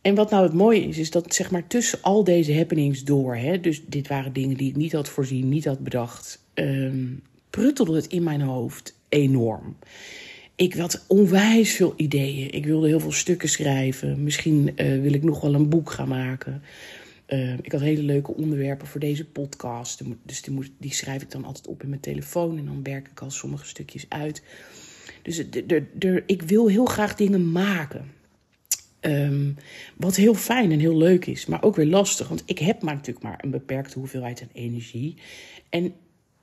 En 0.00 0.14
wat 0.14 0.30
nou 0.30 0.42
het 0.42 0.52
mooie 0.52 0.80
is, 0.80 0.98
is 0.98 1.10
dat 1.10 1.34
zeg 1.34 1.50
maar 1.50 1.66
tussen 1.66 2.02
al 2.02 2.24
deze 2.24 2.54
happenings 2.54 3.04
door, 3.04 3.36
hè, 3.36 3.60
dus 3.60 3.82
dit 3.86 4.08
waren 4.08 4.32
dingen 4.32 4.56
die 4.56 4.68
ik 4.68 4.76
niet 4.76 4.92
had 4.92 5.08
voorzien, 5.08 5.48
niet 5.48 5.64
had 5.64 5.78
bedacht, 5.78 6.44
um, 6.54 7.22
pruttelde 7.50 7.94
het 7.94 8.06
in 8.06 8.22
mijn 8.22 8.40
hoofd 8.40 8.94
enorm. 9.08 9.76
Ik 10.62 10.74
had 10.74 11.04
onwijs 11.08 11.74
veel 11.74 11.92
ideeën. 11.96 12.52
Ik 12.52 12.66
wilde 12.66 12.86
heel 12.86 13.00
veel 13.00 13.12
stukken 13.12 13.48
schrijven. 13.48 14.22
Misschien 14.22 14.72
uh, 14.76 15.02
wil 15.02 15.12
ik 15.12 15.22
nog 15.22 15.40
wel 15.40 15.54
een 15.54 15.68
boek 15.68 15.90
gaan 15.90 16.08
maken. 16.08 16.62
Uh, 17.28 17.58
ik 17.58 17.72
had 17.72 17.80
hele 17.80 18.02
leuke 18.02 18.34
onderwerpen 18.34 18.86
voor 18.86 19.00
deze 19.00 19.24
podcast. 19.24 20.02
Dus 20.22 20.42
die, 20.42 20.54
moet, 20.54 20.70
die 20.78 20.92
schrijf 20.92 21.22
ik 21.22 21.30
dan 21.30 21.44
altijd 21.44 21.66
op 21.66 21.82
in 21.82 21.88
mijn 21.88 22.00
telefoon. 22.00 22.58
En 22.58 22.64
dan 22.64 22.82
werk 22.82 23.08
ik 23.08 23.20
al 23.20 23.30
sommige 23.30 23.66
stukjes 23.66 24.06
uit. 24.08 24.42
Dus 25.22 25.44
ik 26.26 26.42
wil 26.42 26.68
heel 26.68 26.86
graag 26.86 27.14
dingen 27.14 27.52
maken. 27.52 28.10
Um, 29.00 29.56
wat 29.96 30.16
heel 30.16 30.34
fijn 30.34 30.72
en 30.72 30.78
heel 30.78 30.96
leuk 30.96 31.26
is, 31.26 31.46
maar 31.46 31.62
ook 31.62 31.76
weer 31.76 31.86
lastig. 31.86 32.28
Want 32.28 32.42
ik 32.46 32.58
heb 32.58 32.82
maar 32.82 32.94
natuurlijk 32.94 33.24
maar 33.24 33.38
een 33.42 33.50
beperkte 33.50 33.98
hoeveelheid 33.98 34.42
aan 34.42 34.48
energie. 34.52 35.16
En 35.68 35.94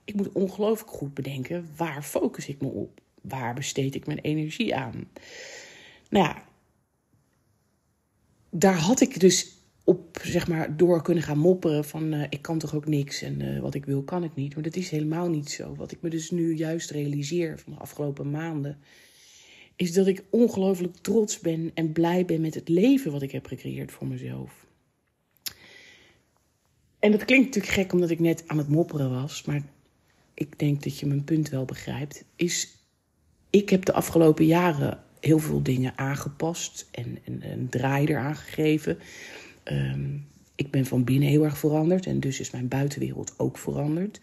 ik 0.04 0.14
moet 0.14 0.32
ongelooflijk 0.32 0.90
goed 0.90 1.14
bedenken, 1.14 1.68
waar 1.76 2.02
focus 2.02 2.48
ik 2.48 2.60
me 2.60 2.68
op? 2.68 3.00
Waar 3.20 3.54
besteed 3.54 3.94
ik 3.94 4.06
mijn 4.06 4.18
energie 4.18 4.76
aan? 4.76 5.08
Nou 6.10 6.24
ja, 6.24 6.44
daar 8.50 8.76
had 8.76 9.00
ik 9.00 9.20
dus 9.20 9.58
op, 9.84 10.20
zeg 10.22 10.48
maar, 10.48 10.76
door 10.76 11.02
kunnen 11.02 11.22
gaan 11.22 11.38
mopperen 11.38 11.84
van 11.84 12.14
uh, 12.14 12.24
ik 12.28 12.42
kan 12.42 12.58
toch 12.58 12.74
ook 12.74 12.86
niks 12.86 13.22
en 13.22 13.40
uh, 13.40 13.60
wat 13.60 13.74
ik 13.74 13.84
wil 13.84 14.02
kan 14.02 14.24
ik 14.24 14.34
niet. 14.34 14.54
Maar 14.54 14.62
dat 14.62 14.76
is 14.76 14.90
helemaal 14.90 15.28
niet 15.28 15.50
zo. 15.50 15.74
Wat 15.74 15.92
ik 15.92 16.02
me 16.02 16.10
dus 16.10 16.30
nu 16.30 16.54
juist 16.54 16.90
realiseer 16.90 17.58
van 17.58 17.72
de 17.72 17.78
afgelopen 17.78 18.30
maanden 18.30 18.78
is 19.76 19.92
dat 19.92 20.06
ik 20.06 20.24
ongelooflijk 20.30 20.96
trots 20.96 21.38
ben 21.38 21.70
en 21.74 21.92
blij 21.92 22.24
ben 22.24 22.40
met 22.40 22.54
het 22.54 22.68
leven 22.68 23.12
wat 23.12 23.22
ik 23.22 23.30
heb 23.30 23.46
gecreëerd 23.46 23.92
voor 23.92 24.06
mezelf. 24.06 24.66
En 26.98 27.10
dat 27.10 27.24
klinkt 27.24 27.46
natuurlijk 27.46 27.74
gek 27.74 27.92
omdat 27.92 28.10
ik 28.10 28.18
net 28.18 28.44
aan 28.46 28.58
het 28.58 28.68
mopperen 28.68 29.10
was, 29.10 29.44
maar 29.44 29.62
ik 30.34 30.58
denk 30.58 30.82
dat 30.82 30.98
je 30.98 31.06
mijn 31.06 31.24
punt 31.24 31.48
wel 31.48 31.64
begrijpt. 31.64 32.24
Is, 32.36 32.79
ik 33.50 33.68
heb 33.68 33.84
de 33.84 33.92
afgelopen 33.92 34.46
jaren 34.46 34.98
heel 35.20 35.38
veel 35.38 35.62
dingen 35.62 35.92
aangepast 35.96 36.88
en, 36.90 37.18
en 37.24 37.50
een 37.50 37.68
draai 37.68 38.06
eraan 38.06 38.36
gegeven. 38.36 38.98
Um, 39.64 40.28
ik 40.54 40.70
ben 40.70 40.86
van 40.86 41.04
binnen 41.04 41.28
heel 41.28 41.44
erg 41.44 41.58
veranderd 41.58 42.06
en 42.06 42.20
dus 42.20 42.40
is 42.40 42.50
mijn 42.50 42.68
buitenwereld 42.68 43.34
ook 43.36 43.58
veranderd. 43.58 44.20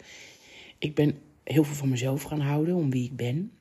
Ik 0.78 0.96
ben 0.96 1.18
heel 1.44 1.64
veel 1.64 1.76
van 1.76 1.90
mezelf 1.90 2.24
gaan 2.24 2.40
houden, 2.40 2.76
om 2.76 2.90
wie 2.90 3.06
ik 3.06 3.16
ben. 3.16 3.52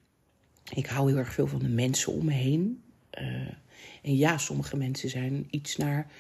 Ik 0.74 0.86
hou 0.86 1.08
heel 1.08 1.18
erg 1.18 1.32
veel 1.32 1.46
van 1.46 1.58
de 1.58 1.68
mensen 1.68 2.12
om 2.12 2.24
me 2.24 2.32
heen. 2.32 2.82
Uh, 3.18 3.24
en 4.02 4.16
ja, 4.16 4.38
sommige 4.38 4.76
mensen 4.76 5.08
zijn 5.08 5.46
iets 5.50 5.76
naar. 5.76 6.10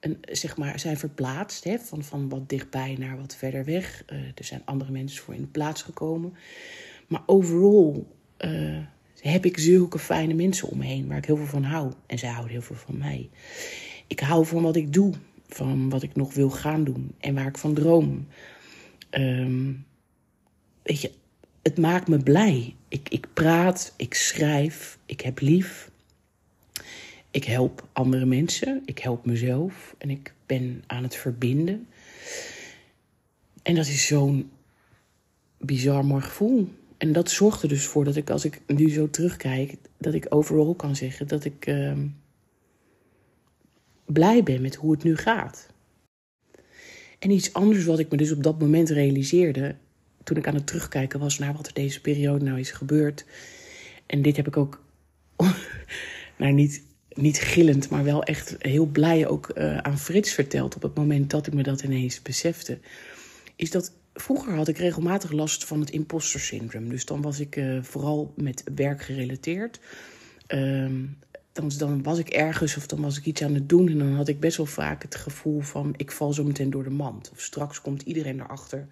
Een, 0.00 0.18
zeg 0.30 0.56
maar, 0.56 0.78
zijn 0.80 0.96
verplaatst 0.96 1.64
hè, 1.64 1.78
van, 1.78 2.04
van 2.04 2.28
wat 2.28 2.48
dichtbij 2.48 2.96
naar 2.98 3.16
wat 3.16 3.36
verder 3.36 3.64
weg. 3.64 4.04
Uh, 4.12 4.18
er 4.18 4.44
zijn 4.44 4.62
andere 4.64 4.92
mensen 4.92 5.22
voor 5.22 5.34
in 5.34 5.40
de 5.40 5.46
plaats 5.46 5.82
gekomen. 5.82 6.34
Maar 7.06 7.22
overal 7.26 8.15
uh, 8.40 8.78
heb 9.20 9.44
ik 9.44 9.58
zulke 9.58 9.98
fijne 9.98 10.34
mensen 10.34 10.68
om 10.68 10.78
me 10.78 10.84
heen 10.84 11.06
waar 11.06 11.16
ik 11.16 11.24
heel 11.24 11.36
veel 11.36 11.46
van 11.46 11.64
hou. 11.64 11.92
En 12.06 12.18
zij 12.18 12.28
houden 12.28 12.52
heel 12.52 12.62
veel 12.62 12.76
van 12.76 12.98
mij. 12.98 13.30
Ik 14.06 14.20
hou 14.20 14.46
van 14.46 14.62
wat 14.62 14.76
ik 14.76 14.92
doe, 14.92 15.14
van 15.48 15.88
wat 15.88 16.02
ik 16.02 16.16
nog 16.16 16.34
wil 16.34 16.50
gaan 16.50 16.84
doen 16.84 17.14
en 17.18 17.34
waar 17.34 17.46
ik 17.46 17.58
van 17.58 17.74
droom. 17.74 18.26
Um, 19.10 19.86
weet 20.82 21.00
je, 21.00 21.10
het 21.62 21.78
maakt 21.78 22.08
me 22.08 22.18
blij. 22.18 22.74
Ik, 22.88 23.08
ik 23.08 23.26
praat, 23.32 23.92
ik 23.96 24.14
schrijf, 24.14 24.98
ik 25.06 25.20
heb 25.20 25.40
lief. 25.40 25.90
Ik 27.30 27.44
help 27.44 27.88
andere 27.92 28.24
mensen, 28.24 28.82
ik 28.84 28.98
help 28.98 29.26
mezelf 29.26 29.94
en 29.98 30.10
ik 30.10 30.34
ben 30.46 30.82
aan 30.86 31.02
het 31.02 31.16
verbinden. 31.16 31.86
En 33.62 33.74
dat 33.74 33.86
is 33.86 34.06
zo'n 34.06 34.50
bizar 35.58 36.04
mooi 36.04 36.22
gevoel. 36.22 36.68
En 36.98 37.12
dat 37.12 37.30
zorgt 37.30 37.62
er 37.62 37.68
dus 37.68 37.86
voor 37.86 38.04
dat 38.04 38.16
ik, 38.16 38.30
als 38.30 38.44
ik 38.44 38.60
nu 38.66 38.90
zo 38.90 39.10
terugkijk, 39.10 39.76
dat 39.98 40.14
ik 40.14 40.26
overal 40.28 40.74
kan 40.74 40.96
zeggen 40.96 41.28
dat 41.28 41.44
ik 41.44 41.66
uh, 41.66 41.92
blij 44.04 44.42
ben 44.42 44.62
met 44.62 44.74
hoe 44.74 44.92
het 44.92 45.02
nu 45.02 45.16
gaat. 45.16 45.66
En 47.18 47.30
iets 47.30 47.52
anders 47.52 47.84
wat 47.84 47.98
ik 47.98 48.10
me 48.10 48.16
dus 48.16 48.32
op 48.32 48.42
dat 48.42 48.60
moment 48.60 48.90
realiseerde, 48.90 49.76
toen 50.24 50.36
ik 50.36 50.46
aan 50.46 50.54
het 50.54 50.66
terugkijken 50.66 51.20
was 51.20 51.38
naar 51.38 51.52
wat 51.52 51.66
er 51.66 51.72
deze 51.72 52.00
periode 52.00 52.44
nou 52.44 52.58
is 52.58 52.70
gebeurd. 52.70 53.24
En 54.06 54.22
dit 54.22 54.36
heb 54.36 54.46
ik 54.46 54.56
ook, 54.56 54.82
nou 56.38 56.52
niet, 56.52 56.82
niet 57.08 57.38
gillend, 57.38 57.88
maar 57.88 58.04
wel 58.04 58.22
echt 58.22 58.56
heel 58.58 58.86
blij 58.86 59.26
ook 59.26 59.50
uh, 59.54 59.78
aan 59.78 59.98
Frits 59.98 60.32
verteld 60.32 60.74
op 60.74 60.82
het 60.82 60.94
moment 60.94 61.30
dat 61.30 61.46
ik 61.46 61.52
me 61.52 61.62
dat 61.62 61.82
ineens 61.82 62.22
besefte. 62.22 62.78
Is 63.56 63.70
dat 63.70 63.92
vroeger 64.16 64.54
had 64.54 64.68
ik 64.68 64.78
regelmatig 64.78 65.32
last 65.32 65.64
van 65.64 65.80
het 65.80 65.90
imposter 65.90 66.40
syndrome. 66.40 66.88
Dus 66.88 67.04
dan 67.04 67.22
was 67.22 67.40
ik 67.40 67.56
uh, 67.56 67.82
vooral 67.82 68.32
met 68.36 68.64
werk 68.74 69.02
gerelateerd. 69.02 69.80
Ehm, 70.46 71.04
dan, 71.52 71.70
dan 71.78 72.02
was 72.02 72.18
ik 72.18 72.28
ergens 72.28 72.76
of 72.76 72.86
dan 72.86 73.00
was 73.00 73.18
ik 73.18 73.24
iets 73.24 73.42
aan 73.42 73.54
het 73.54 73.68
doen. 73.68 73.88
En 73.88 73.98
dan 73.98 74.14
had 74.14 74.28
ik 74.28 74.40
best 74.40 74.56
wel 74.56 74.66
vaak 74.66 75.02
het 75.02 75.14
gevoel 75.14 75.60
van 75.60 75.94
ik 75.96 76.12
val 76.12 76.32
zo 76.32 76.44
meteen 76.44 76.70
door 76.70 76.84
de 76.84 76.90
mand. 76.90 77.30
Of 77.30 77.40
straks 77.40 77.80
komt 77.80 78.02
iedereen 78.02 78.40
erachter 78.40 78.88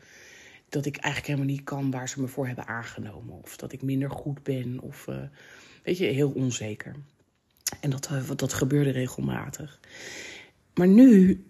dat 0.68 0.86
ik 0.86 0.96
eigenlijk 0.96 1.26
helemaal 1.26 1.54
niet 1.54 1.64
kan 1.64 1.90
waar 1.90 2.08
ze 2.08 2.20
me 2.20 2.26
voor 2.26 2.46
hebben 2.46 2.66
aangenomen. 2.66 3.42
Of 3.42 3.56
dat 3.56 3.72
ik 3.72 3.82
minder 3.82 4.10
goed 4.10 4.42
ben. 4.42 4.80
Of 4.80 5.06
uh, 5.06 5.16
weet 5.82 5.98
je, 5.98 6.04
heel 6.04 6.30
onzeker. 6.30 6.94
En 7.80 7.90
dat, 7.90 8.08
uh, 8.12 8.30
dat 8.36 8.52
gebeurde 8.52 8.90
regelmatig. 8.90 9.80
Maar 10.74 10.88
nu, 10.88 11.44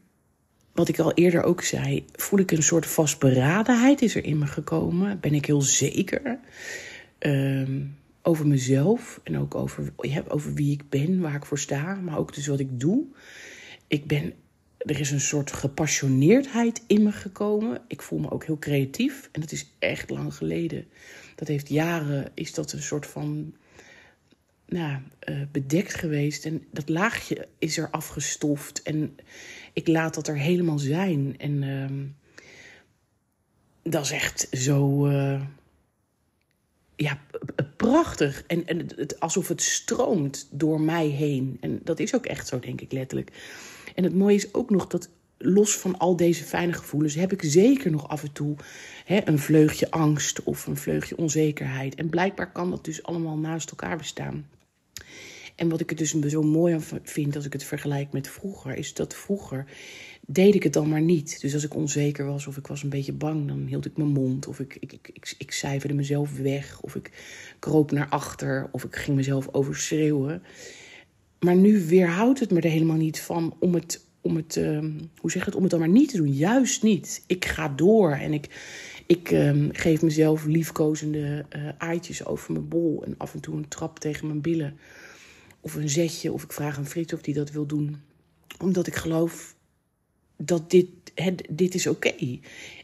wat 0.75 0.89
ik 0.89 0.99
al 0.99 1.13
eerder 1.13 1.43
ook 1.43 1.63
zei, 1.63 2.05
voel 2.13 2.39
ik 2.39 2.51
een 2.51 2.63
soort 2.63 2.87
vastberadenheid 2.87 4.03
is 4.03 4.15
er 4.15 4.25
in 4.25 4.39
me 4.39 4.47
gekomen. 4.47 5.21
Ben 5.21 5.35
ik 5.35 5.47
heel 5.47 5.63
zeker 5.63 6.39
um, 7.19 7.97
over 8.23 8.47
mezelf 8.47 9.21
en 9.23 9.39
ook 9.39 9.55
over, 9.55 9.93
ja, 9.97 10.23
over 10.29 10.55
wie 10.55 10.73
ik 10.73 10.89
ben, 10.89 11.21
waar 11.21 11.35
ik 11.35 11.45
voor 11.45 11.59
sta, 11.59 11.95
maar 11.95 12.19
ook 12.19 12.35
dus 12.35 12.47
wat 12.47 12.61
ik 12.61 12.81
doe. 12.81 13.05
Ik 13.87 14.07
ben 14.07 14.35
er 14.79 15.01
is 15.01 15.11
een 15.11 15.21
soort 15.21 15.53
gepassioneerdheid 15.53 16.83
in 16.87 17.03
me 17.03 17.13
gekomen. 17.13 17.81
Ik 17.87 18.03
voel 18.03 18.19
me 18.19 18.31
ook 18.31 18.45
heel 18.45 18.59
creatief. 18.59 19.29
En 19.33 19.41
dat 19.41 19.53
is 19.53 19.71
echt 19.79 20.11
lang 20.11 20.35
geleden. 20.35 20.87
Dat 21.35 21.49
heeft 21.49 21.69
jaren, 21.69 22.31
is 22.35 22.55
dat 22.55 22.73
een 22.73 22.83
soort 22.83 23.07
van 23.07 23.55
nou, 24.67 25.01
uh, 25.29 25.43
bedekt 25.53 25.95
geweest. 25.95 26.45
En 26.45 26.65
dat 26.71 26.89
laagje 26.89 27.49
is 27.59 27.79
er 27.79 27.91
afgestoft. 27.91 28.83
En 28.83 29.17
ik 29.75 29.89
laat 29.89 30.15
dat 30.15 30.29
er 30.29 30.39
helemaal 30.39 30.79
zijn. 30.79 31.35
En 31.39 31.63
uh, 31.63 31.91
dat 33.83 34.05
is 34.05 34.11
echt 34.11 34.49
zo. 34.53 35.07
Uh, 35.07 35.41
ja, 36.97 37.19
prachtig. 37.77 38.45
En, 38.47 38.67
en 38.67 38.79
het, 38.97 39.21
alsof 39.21 39.49
het 39.49 39.63
stroomt 39.63 40.49
door 40.51 40.81
mij 40.81 41.07
heen. 41.07 41.57
En 41.61 41.81
dat 41.85 41.99
is 41.99 42.15
ook 42.15 42.27
echt 42.27 42.49
zo, 42.49 42.59
denk 42.59 42.81
ik 42.81 42.93
letterlijk. 42.93 43.31
En 43.95 44.05
het 44.05 44.15
mooie 44.15 44.37
is 44.37 44.55
ook 44.55 44.71
nog 44.71 44.87
dat 44.87 45.09
los 45.39 45.77
van 45.77 45.99
al 45.99 46.17
deze 46.17 46.45
fijne 46.45 46.73
gevoelens 46.73 47.15
heb 47.15 47.33
ik 47.33 47.43
zeker 47.43 47.91
nog 47.91 48.09
af 48.09 48.23
en 48.23 48.33
toe 48.33 48.57
hè, 49.05 49.21
een 49.29 49.39
vleugje 49.39 49.91
angst 49.91 50.43
of 50.43 50.67
een 50.67 50.77
vleugje 50.77 51.17
onzekerheid. 51.17 51.95
En 51.95 52.09
blijkbaar 52.09 52.53
kan 52.53 52.71
dat 52.71 52.85
dus 52.85 53.03
allemaal 53.03 53.37
naast 53.37 53.71
elkaar 53.71 53.97
bestaan. 53.97 54.47
En 55.55 55.69
wat 55.69 55.81
ik 55.81 55.91
er 55.91 55.97
dus 55.97 56.15
zo 56.21 56.43
mooi 56.43 56.75
aan 56.75 56.83
vind 57.03 57.37
als 57.37 57.45
ik 57.45 57.53
het 57.53 57.65
vergelijk 57.65 58.13
met 58.13 58.29
vroeger, 58.29 58.75
is 58.75 58.95
dat 58.95 59.15
vroeger 59.15 59.67
deed 60.27 60.55
ik 60.55 60.63
het 60.63 60.73
dan 60.73 60.89
maar 60.89 61.01
niet. 61.01 61.41
Dus 61.41 61.55
als 61.55 61.65
ik 61.65 61.75
onzeker 61.75 62.27
was 62.27 62.47
of 62.47 62.57
ik 62.57 62.67
was 62.67 62.83
een 62.83 62.89
beetje 62.89 63.13
bang, 63.13 63.49
dan 63.49 63.67
hield 63.67 63.87
ik 63.87 63.97
mijn 63.97 64.09
mond. 64.09 64.47
Of 64.47 64.61
ik, 64.61 64.77
ik, 64.81 64.93
ik, 64.93 65.35
ik, 65.39 65.53
cijferde 65.53 65.95
mezelf 65.95 66.39
weg. 66.39 66.81
Of 66.81 66.95
ik 66.95 67.11
kroop 67.59 67.91
naar 67.91 68.09
achter. 68.09 68.69
Of 68.73 68.85
ik 68.85 68.97
ging 68.97 69.17
mezelf 69.17 69.49
overschreeuwen. 69.53 70.43
Maar 71.41 71.57
nu 71.57 71.87
weerhoudt 71.87 72.41
het 72.41 72.51
me 72.51 72.61
er 72.61 72.71
helemaal 72.71 72.97
niet 72.97 73.21
van 73.21 73.57
om 73.59 73.75
het, 73.75 74.07
om 74.21 74.37
het, 74.37 74.57
uh, 74.57 74.79
hoe 75.17 75.31
zeg 75.31 75.45
het, 75.45 75.55
om 75.55 75.63
het 75.63 75.71
dan 75.71 75.81
maar 75.81 75.89
niet 75.89 76.11
te 76.11 76.17
doen. 76.17 76.33
Juist 76.33 76.83
niet. 76.83 77.25
Ik 77.27 77.45
ga 77.45 77.69
door 77.69 78.13
en 78.13 78.33
ik, 78.33 78.49
ik 79.07 79.31
uh, 79.31 79.69
geef 79.73 80.03
mezelf 80.03 80.45
liefkozende 80.45 81.45
uh, 81.57 81.69
aaitjes 81.79 82.25
over 82.27 82.53
mijn 82.53 82.69
bol. 82.69 83.05
En 83.05 83.15
af 83.19 83.35
en 83.35 83.41
toe 83.41 83.57
een 83.57 83.69
trap 83.69 83.99
tegen 83.99 84.27
mijn 84.27 84.41
billen. 84.41 84.79
Of 85.65 85.75
een 85.75 85.89
zetje. 85.89 86.33
Of 86.33 86.43
ik 86.43 86.53
vraag 86.53 86.79
aan 86.79 86.87
Frits 86.87 87.13
of 87.13 87.23
die 87.23 87.35
dat 87.35 87.51
wil 87.51 87.67
doen. 87.67 87.97
Omdat 88.59 88.87
ik 88.87 88.95
geloof 88.95 89.57
dat 90.37 90.71
dit, 90.71 90.89
het, 91.15 91.47
dit 91.51 91.75
is 91.75 91.87
oké. 91.87 92.15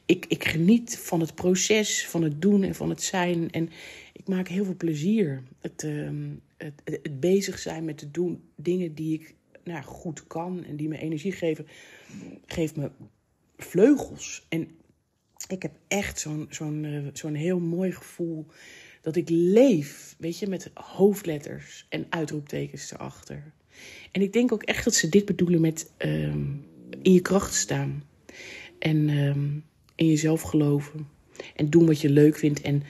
Ik, 0.07 0.27
ik 0.29 0.45
geniet 0.45 0.99
van 0.99 1.21
het 1.21 1.35
proces, 1.35 2.07
van 2.07 2.23
het 2.23 2.43
doen 2.43 2.63
en 2.63 2.75
van 2.75 2.89
het 2.89 3.03
zijn. 3.03 3.51
En 3.51 3.71
ik 4.13 4.29
maak 4.29 4.49
heel 4.49 4.65
veel 4.65 4.77
plezier. 4.77 5.43
Het, 5.61 5.83
uh, 5.83 6.11
het, 6.57 6.81
het, 6.85 7.21
bezig 7.21 7.59
zijn 7.59 7.85
met 7.85 7.99
te 7.99 8.11
doen 8.11 8.43
dingen 8.55 8.95
die 8.95 9.21
ik 9.21 9.35
nou, 9.65 9.83
goed 9.83 10.27
kan 10.27 10.65
en 10.65 10.77
die 10.77 10.89
me 10.89 10.99
energie 10.99 11.33
geven, 11.33 11.67
geeft 12.47 12.77
me 12.77 12.91
vleugels. 13.57 14.47
En 14.49 14.69
ik 15.49 15.63
heb 15.63 15.73
echt 15.89 16.19
zo'n 16.19 16.47
zo'n 16.51 16.85
uh, 16.85 17.07
zo'n 17.13 17.35
heel 17.35 17.61
mooi 17.61 17.93
gevoel 17.93 18.47
dat 19.01 19.17
ik 19.17 19.29
leef, 19.29 20.15
weet 20.19 20.39
je, 20.39 20.47
met 20.47 20.71
hoofdletters 20.75 21.87
en 21.89 22.07
uitroeptekens 22.09 22.93
erachter. 22.93 23.53
En 24.11 24.23
ik 24.23 24.33
denk 24.33 24.53
ook 24.53 24.63
echt 24.63 24.85
dat 24.85 24.95
ze 24.95 25.09
dit 25.09 25.25
bedoelen 25.25 25.61
met 25.61 25.91
um, 25.99 26.65
in 27.03 27.13
je 27.13 27.21
kracht 27.21 27.55
staan. 27.55 28.05
En 28.79 29.09
um, 29.09 29.65
in 29.95 30.07
jezelf 30.07 30.43
geloven. 30.43 31.09
En 31.57 31.71
doen 31.71 31.87
wat 31.87 32.01
je 32.01 32.11
leuk 32.11 32.37
vindt. 32.37 32.61
En 32.61 32.83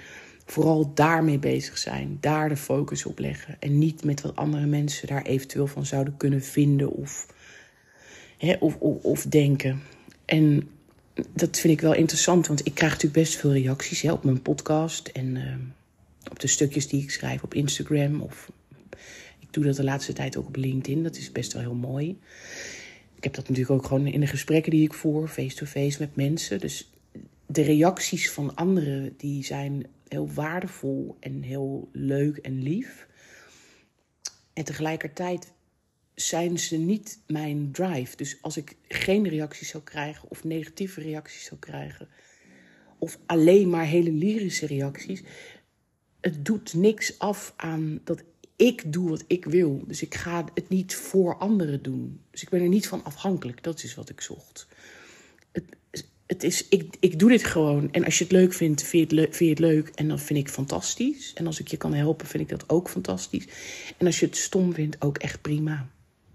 vooral 0.44 0.94
daarmee 0.94 1.38
bezig 1.38 1.78
zijn. 1.78 2.18
Daar 2.20 2.48
de 2.48 2.56
focus 2.56 3.06
op 3.06 3.18
leggen. 3.18 3.56
En 3.60 3.78
niet 3.78 4.04
met 4.04 4.20
wat 4.20 4.36
andere 4.36 4.66
mensen 4.66 5.08
daar 5.08 5.22
eventueel 5.22 5.66
van 5.66 5.86
zouden 5.86 6.16
kunnen 6.16 6.42
vinden 6.42 6.90
of, 6.90 7.26
hè, 8.38 8.54
of, 8.60 8.76
of, 9.02 9.22
denken. 9.22 9.82
En 10.24 10.68
dat 11.34 11.58
vind 11.58 11.72
ik 11.72 11.80
wel 11.80 11.94
interessant, 11.94 12.46
want 12.46 12.66
ik 12.66 12.74
krijg 12.74 12.92
natuurlijk 12.92 13.22
best 13.22 13.36
veel 13.36 13.52
reacties 13.52 14.04
op 14.04 14.24
mijn 14.24 14.42
podcast 14.42 15.08
en 15.08 15.36
uh, 15.36 15.54
op 16.30 16.38
de 16.38 16.46
stukjes 16.46 16.88
die 16.88 17.02
ik 17.02 17.10
schrijf 17.10 17.42
op 17.42 17.54
Instagram. 17.54 18.20
Of 18.20 18.52
ik 19.38 19.52
doe 19.52 19.64
dat 19.64 19.76
de 19.76 19.84
laatste 19.84 20.12
tijd 20.12 20.36
ook 20.36 20.46
op 20.46 20.56
LinkedIn. 20.56 21.02
Dat 21.02 21.16
is 21.16 21.32
best 21.32 21.52
wel 21.52 21.62
heel 21.62 21.74
mooi. 21.74 22.18
Ik 23.16 23.24
heb 23.24 23.34
dat 23.34 23.48
natuurlijk 23.48 23.76
ook 23.80 23.86
gewoon 23.86 24.06
in 24.06 24.20
de 24.20 24.26
gesprekken 24.26 24.70
die 24.70 24.84
ik 24.84 24.94
voer, 24.94 25.28
face-to-face 25.28 25.86
-face 25.86 26.00
met 26.00 26.16
mensen. 26.16 26.60
Dus 26.60 26.90
de 27.46 27.62
reacties 27.62 28.30
van 28.30 28.54
anderen 28.54 29.14
die 29.16 29.44
zijn 29.44 29.86
heel 30.08 30.32
waardevol 30.32 31.16
en 31.20 31.42
heel 31.42 31.88
leuk 31.92 32.36
en 32.36 32.62
lief. 32.62 33.08
En 34.52 34.64
tegelijkertijd 34.64 35.52
zijn 36.14 36.58
ze 36.58 36.76
niet 36.76 37.20
mijn 37.26 37.72
drive. 37.72 38.16
Dus 38.16 38.38
als 38.42 38.56
ik 38.56 38.76
geen 38.88 39.28
reacties 39.28 39.68
zou 39.68 39.82
krijgen 39.82 40.30
of 40.30 40.44
negatieve 40.44 41.00
reacties 41.00 41.44
zou 41.44 41.60
krijgen, 41.60 42.08
of 42.98 43.18
alleen 43.26 43.70
maar 43.70 43.84
hele 43.84 44.12
lyrische 44.12 44.66
reacties, 44.66 45.22
het 46.20 46.44
doet 46.44 46.74
niks 46.74 47.18
af 47.18 47.52
aan 47.56 48.00
dat 48.04 48.22
ik 48.56 48.92
doe 48.92 49.08
wat 49.08 49.24
ik 49.26 49.44
wil. 49.44 49.82
Dus 49.86 50.02
ik 50.02 50.14
ga 50.14 50.44
het 50.54 50.68
niet 50.68 50.94
voor 50.94 51.36
anderen 51.36 51.82
doen. 51.82 52.20
Dus 52.30 52.42
ik 52.42 52.48
ben 52.48 52.60
er 52.60 52.68
niet 52.68 52.88
van 52.88 53.04
afhankelijk. 53.04 53.62
Dat 53.62 53.82
is 53.82 53.94
wat 53.94 54.08
ik 54.08 54.20
zocht. 54.20 54.66
Het, 55.52 55.64
het 56.26 56.42
is, 56.42 56.68
ik, 56.68 56.96
ik 57.00 57.18
doe 57.18 57.28
dit 57.28 57.44
gewoon. 57.44 57.92
En 57.92 58.04
als 58.04 58.18
je 58.18 58.24
het 58.24 58.32
leuk 58.32 58.52
vindt, 58.52 58.82
vind 58.82 59.10
je 59.10 59.48
het, 59.48 59.58
leuk. 59.58 59.88
En 59.88 60.08
dan 60.08 60.18
vind 60.18 60.38
ik 60.38 60.48
fantastisch. 60.48 61.32
En 61.34 61.46
als 61.46 61.60
ik 61.60 61.68
je 61.68 61.76
kan 61.76 61.94
helpen, 61.94 62.26
vind 62.26 62.42
ik 62.42 62.48
dat 62.48 62.68
ook 62.68 62.88
fantastisch. 62.88 63.46
En 63.98 64.06
als 64.06 64.20
je 64.20 64.26
het 64.26 64.36
stom 64.36 64.74
vindt, 64.74 65.00
ook 65.00 65.18
echt 65.18 65.40
prima. 65.40 65.88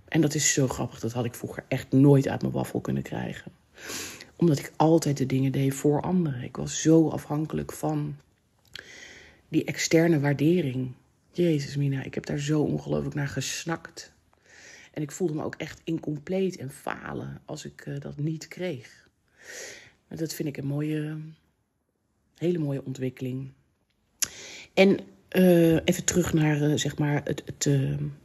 En 0.07 0.21
dat 0.21 0.33
is 0.35 0.53
zo 0.53 0.67
grappig. 0.67 0.99
Dat 0.99 1.11
had 1.11 1.25
ik 1.25 1.35
vroeger 1.35 1.63
echt 1.67 1.91
nooit 1.91 2.27
uit 2.27 2.41
mijn 2.41 2.53
waffel 2.53 2.81
kunnen 2.81 3.03
krijgen. 3.03 3.51
Omdat 4.35 4.59
ik 4.59 4.73
altijd 4.75 5.17
de 5.17 5.25
dingen 5.25 5.51
deed 5.51 5.73
voor 5.73 6.01
anderen. 6.01 6.43
Ik 6.43 6.55
was 6.55 6.81
zo 6.81 7.09
afhankelijk 7.09 7.73
van 7.73 8.15
die 9.49 9.63
externe 9.63 10.19
waardering. 10.19 10.91
Jezus, 11.31 11.75
Mina, 11.75 12.03
ik 12.03 12.13
heb 12.13 12.25
daar 12.25 12.39
zo 12.39 12.61
ongelooflijk 12.61 13.15
naar 13.15 13.27
gesnakt. 13.27 14.13
En 14.91 15.01
ik 15.01 15.11
voelde 15.11 15.33
me 15.33 15.43
ook 15.43 15.55
echt 15.55 15.81
incompleet 15.83 16.57
en 16.57 16.69
falen 16.69 17.41
als 17.45 17.65
ik 17.65 17.85
uh, 17.85 17.99
dat 17.99 18.17
niet 18.17 18.47
kreeg. 18.47 19.07
Dat 20.07 20.33
vind 20.33 20.49
ik 20.49 20.57
een 20.57 20.67
mooie, 20.67 21.17
hele 22.37 22.57
mooie 22.57 22.85
ontwikkeling. 22.85 23.51
En 24.73 24.99
uh, 25.31 25.79
even 25.83 26.03
terug 26.03 26.33
naar 26.33 26.61
uh, 26.61 26.77
zeg 26.77 26.97
maar 26.97 27.21
het, 27.23 27.43
het, 27.45 27.67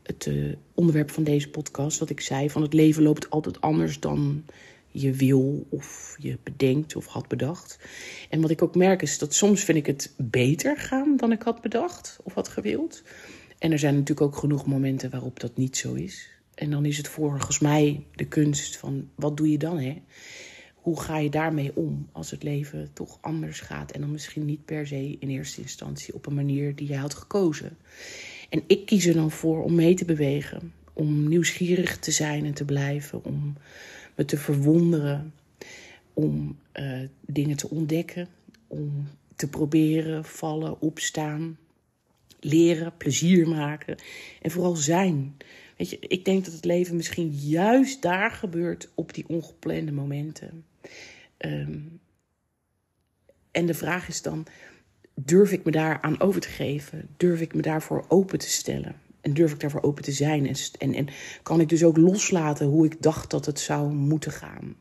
het 0.02 0.30
onderwerp 0.74 1.10
van 1.10 1.24
deze 1.24 1.50
podcast. 1.50 1.98
Wat 1.98 2.10
ik 2.10 2.20
zei: 2.20 2.50
van 2.50 2.62
het 2.62 2.72
leven 2.72 3.02
loopt 3.02 3.30
altijd 3.30 3.60
anders 3.60 4.00
dan 4.00 4.44
je 4.90 5.12
wil 5.12 5.66
of 5.68 6.16
je 6.18 6.38
bedenkt 6.42 6.96
of 6.96 7.06
had 7.06 7.28
bedacht. 7.28 7.78
En 8.28 8.40
wat 8.40 8.50
ik 8.50 8.62
ook 8.62 8.74
merk 8.74 9.02
is 9.02 9.18
dat 9.18 9.34
soms 9.34 9.64
vind 9.64 9.78
ik 9.78 9.86
het 9.86 10.14
beter 10.16 10.76
gaan 10.76 11.16
dan 11.16 11.32
ik 11.32 11.42
had 11.42 11.60
bedacht 11.60 12.18
of 12.22 12.34
had 12.34 12.48
gewild. 12.48 13.02
En 13.58 13.72
er 13.72 13.78
zijn 13.78 13.94
natuurlijk 13.94 14.26
ook 14.26 14.36
genoeg 14.36 14.66
momenten 14.66 15.10
waarop 15.10 15.40
dat 15.40 15.56
niet 15.56 15.76
zo 15.76 15.94
is. 15.94 16.28
En 16.54 16.70
dan 16.70 16.84
is 16.84 16.96
het 16.96 17.08
volgens 17.08 17.58
mij 17.58 18.04
de 18.14 18.24
kunst 18.24 18.76
van 18.76 19.08
wat 19.14 19.36
doe 19.36 19.50
je 19.50 19.58
dan 19.58 19.78
hè? 19.78 20.02
Hoe 20.74 21.00
ga 21.00 21.18
je 21.18 21.30
daarmee 21.30 21.76
om 21.76 22.08
als 22.12 22.30
het 22.30 22.42
leven 22.42 22.90
toch 22.92 23.18
anders 23.20 23.60
gaat 23.60 23.90
en 23.90 24.00
dan 24.00 24.10
misschien 24.10 24.44
niet 24.44 24.64
per 24.64 24.86
se 24.86 25.16
in 25.18 25.28
eerste 25.28 25.60
instantie 25.60 26.14
op 26.14 26.26
een 26.26 26.34
manier 26.34 26.76
die 26.76 26.86
jij 26.86 26.98
had 26.98 27.14
gekozen. 27.14 27.76
En 28.48 28.62
ik 28.66 28.86
kies 28.86 29.06
er 29.06 29.14
dan 29.14 29.30
voor 29.30 29.62
om 29.62 29.74
mee 29.74 29.94
te 29.94 30.04
bewegen, 30.04 30.72
om 30.92 31.28
nieuwsgierig 31.28 31.98
te 31.98 32.10
zijn 32.10 32.44
en 32.44 32.54
te 32.54 32.64
blijven, 32.64 33.24
om 33.24 33.56
me 34.14 34.24
te 34.24 34.36
verwonderen, 34.36 35.34
om 36.14 36.58
uh, 36.74 37.00
dingen 37.20 37.56
te 37.56 37.70
ontdekken, 37.70 38.28
om 38.66 39.08
te 39.36 39.48
proberen, 39.48 40.24
vallen, 40.24 40.80
opstaan, 40.80 41.58
leren, 42.40 42.96
plezier 42.96 43.48
maken 43.48 43.96
en 44.42 44.50
vooral 44.50 44.76
zijn. 44.76 45.36
Weet 45.76 45.90
je, 45.90 45.98
ik 45.98 46.24
denk 46.24 46.44
dat 46.44 46.54
het 46.54 46.64
leven 46.64 46.96
misschien 46.96 47.30
juist 47.30 48.02
daar 48.02 48.30
gebeurt 48.30 48.90
op 48.94 49.14
die 49.14 49.28
ongeplande 49.28 49.92
momenten. 49.92 50.64
Um, 51.38 52.00
en 53.50 53.66
de 53.66 53.74
vraag 53.74 54.08
is 54.08 54.22
dan, 54.22 54.46
durf 55.14 55.52
ik 55.52 55.64
me 55.64 55.70
daar 55.70 56.00
aan 56.00 56.20
over 56.20 56.40
te 56.40 56.48
geven? 56.48 57.08
Durf 57.16 57.40
ik 57.40 57.54
me 57.54 57.62
daarvoor 57.62 58.04
open 58.08 58.38
te 58.38 58.48
stellen? 58.48 58.94
En 59.20 59.34
durf 59.34 59.52
ik 59.52 59.60
daarvoor 59.60 59.82
open 59.82 60.02
te 60.02 60.12
zijn? 60.12 60.46
En, 60.46 60.54
en, 60.78 60.94
en 60.94 61.08
kan 61.42 61.60
ik 61.60 61.68
dus 61.68 61.84
ook 61.84 61.96
loslaten 61.96 62.66
hoe 62.66 62.86
ik 62.86 63.02
dacht 63.02 63.30
dat 63.30 63.46
het 63.46 63.60
zou 63.60 63.92
moeten 63.92 64.32
gaan? 64.32 64.76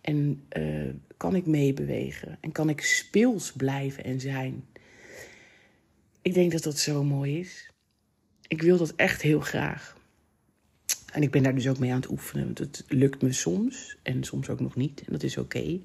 En 0.00 0.42
uh, 0.56 0.90
kan 1.16 1.34
ik 1.34 1.46
meebewegen? 1.46 2.38
En 2.40 2.52
kan 2.52 2.68
ik 2.68 2.80
speels 2.80 3.52
blijven 3.52 4.04
en 4.04 4.20
zijn? 4.20 4.64
Ik 6.22 6.34
denk 6.34 6.52
dat 6.52 6.62
dat 6.62 6.78
zo 6.78 7.04
mooi 7.04 7.38
is. 7.38 7.70
Ik 8.46 8.62
wil 8.62 8.76
dat 8.76 8.92
echt 8.96 9.22
heel 9.22 9.40
graag. 9.40 9.96
En 11.12 11.22
ik 11.22 11.30
ben 11.30 11.42
daar 11.42 11.54
dus 11.54 11.68
ook 11.68 11.78
mee 11.78 11.90
aan 11.90 12.00
het 12.00 12.10
oefenen. 12.10 12.44
Want 12.44 12.58
het 12.58 12.84
lukt 12.88 13.22
me 13.22 13.32
soms 13.32 13.96
en 14.02 14.24
soms 14.24 14.48
ook 14.48 14.60
nog 14.60 14.76
niet. 14.76 15.02
En 15.06 15.12
dat 15.12 15.22
is 15.22 15.36
oké. 15.36 15.80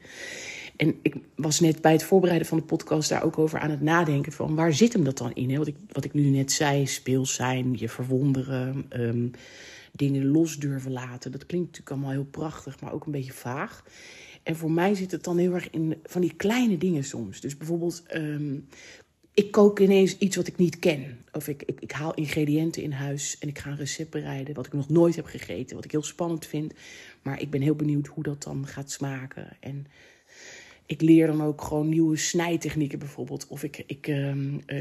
En 0.77 0.95
ik 1.01 1.15
was 1.35 1.59
net 1.59 1.81
bij 1.81 1.91
het 1.91 2.03
voorbereiden 2.03 2.47
van 2.47 2.57
de 2.57 2.63
podcast 2.63 3.09
daar 3.09 3.23
ook 3.23 3.37
over 3.37 3.59
aan 3.59 3.69
het 3.69 3.81
nadenken 3.81 4.31
van 4.31 4.55
waar 4.55 4.73
zit 4.73 4.93
hem 4.93 5.03
dat 5.03 5.17
dan 5.17 5.33
in? 5.33 5.57
Wat, 5.91 6.03
ik, 6.03 6.13
nu 6.13 6.29
net 6.29 6.51
zei, 6.51 6.87
speels 6.87 7.33
zijn, 7.33 7.75
je 7.77 7.89
verwonderen, 7.89 8.85
um, 8.89 9.31
dingen 9.91 10.27
los 10.27 10.57
durven 10.57 10.91
laten. 10.91 11.31
Dat 11.31 11.45
klinkt 11.45 11.67
natuurlijk 11.67 11.95
allemaal 11.95 12.11
heel 12.11 12.31
prachtig, 12.31 12.81
maar 12.81 12.93
ook 12.93 13.05
een 13.05 13.11
beetje 13.11 13.33
vaag. 13.33 13.83
En 14.43 14.55
voor 14.55 14.71
mij 14.71 14.95
zit 14.95 15.11
het 15.11 15.23
dan 15.23 15.37
heel 15.37 15.53
erg 15.53 15.69
in 15.69 15.95
van 16.03 16.21
die 16.21 16.33
kleine 16.33 16.77
dingen 16.77 17.03
soms. 17.03 17.41
Dus 17.41 17.57
bijvoorbeeld, 17.57 18.03
um, 18.13 18.67
ik 19.33 19.51
kook 19.51 19.79
ineens 19.79 20.17
iets 20.17 20.35
wat 20.35 20.47
ik 20.47 20.57
niet 20.57 20.79
ken. 20.79 21.17
Of 21.31 21.47
ik, 21.47 21.63
ik, 21.63 21.81
ik, 21.81 21.91
haal 21.91 22.13
ingrediënten 22.13 22.83
in 22.83 22.91
huis 22.91 23.37
en 23.39 23.47
ik 23.47 23.59
ga 23.59 23.69
een 23.69 23.77
recept 23.77 24.09
bereiden 24.09 24.55
wat 24.55 24.65
ik 24.65 24.73
nog 24.73 24.89
nooit 24.89 25.15
heb 25.15 25.25
gegeten. 25.25 25.75
Wat 25.75 25.85
ik 25.85 25.91
heel 25.91 26.03
spannend 26.03 26.45
vind. 26.45 26.73
Maar 27.21 27.41
ik 27.41 27.49
ben 27.49 27.61
heel 27.61 27.75
benieuwd 27.75 28.07
hoe 28.07 28.23
dat 28.23 28.43
dan 28.43 28.67
gaat 28.67 28.91
smaken. 28.91 29.57
En 29.59 29.87
ik 30.87 31.01
leer 31.01 31.27
dan 31.27 31.43
ook 31.43 31.61
gewoon 31.61 31.89
nieuwe 31.89 32.17
snijtechnieken 32.17 32.99
bijvoorbeeld. 32.99 33.47
Of 33.47 33.63
ik, 33.63 33.83
ik 33.87 34.07
uh, 34.07 34.33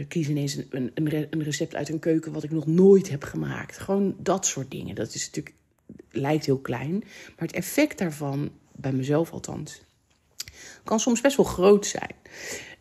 kies 0.09 0.29
ineens 0.29 0.55
een, 0.55 0.91
een, 0.95 1.27
een, 1.31 1.43
recept 1.43 1.75
uit 1.75 1.89
een 1.89 1.99
keuken 1.99 2.33
wat 2.33 2.43
ik 2.43 2.51
nog 2.51 2.67
nooit 2.67 3.11
heb 3.11 3.23
gemaakt. 3.23 3.79
Gewoon 3.79 4.17
dat 4.19 4.47
soort 4.47 4.71
dingen. 4.71 4.95
Dat 4.95 5.15
is 5.15 5.27
natuurlijk, 5.27 5.55
lijkt 6.11 6.47
heel 6.47 6.59
klein. 6.59 6.99
Maar 7.01 7.47
het 7.47 7.53
effect 7.53 7.99
daarvan, 7.99 8.51
bij 8.73 8.93
mezelf 8.93 9.31
althans, 9.31 9.83
kan 10.85 11.01
soms 11.01 11.21
best 11.21 11.37
wel 11.37 11.47
groot 11.47 11.87
zijn. 11.87 12.15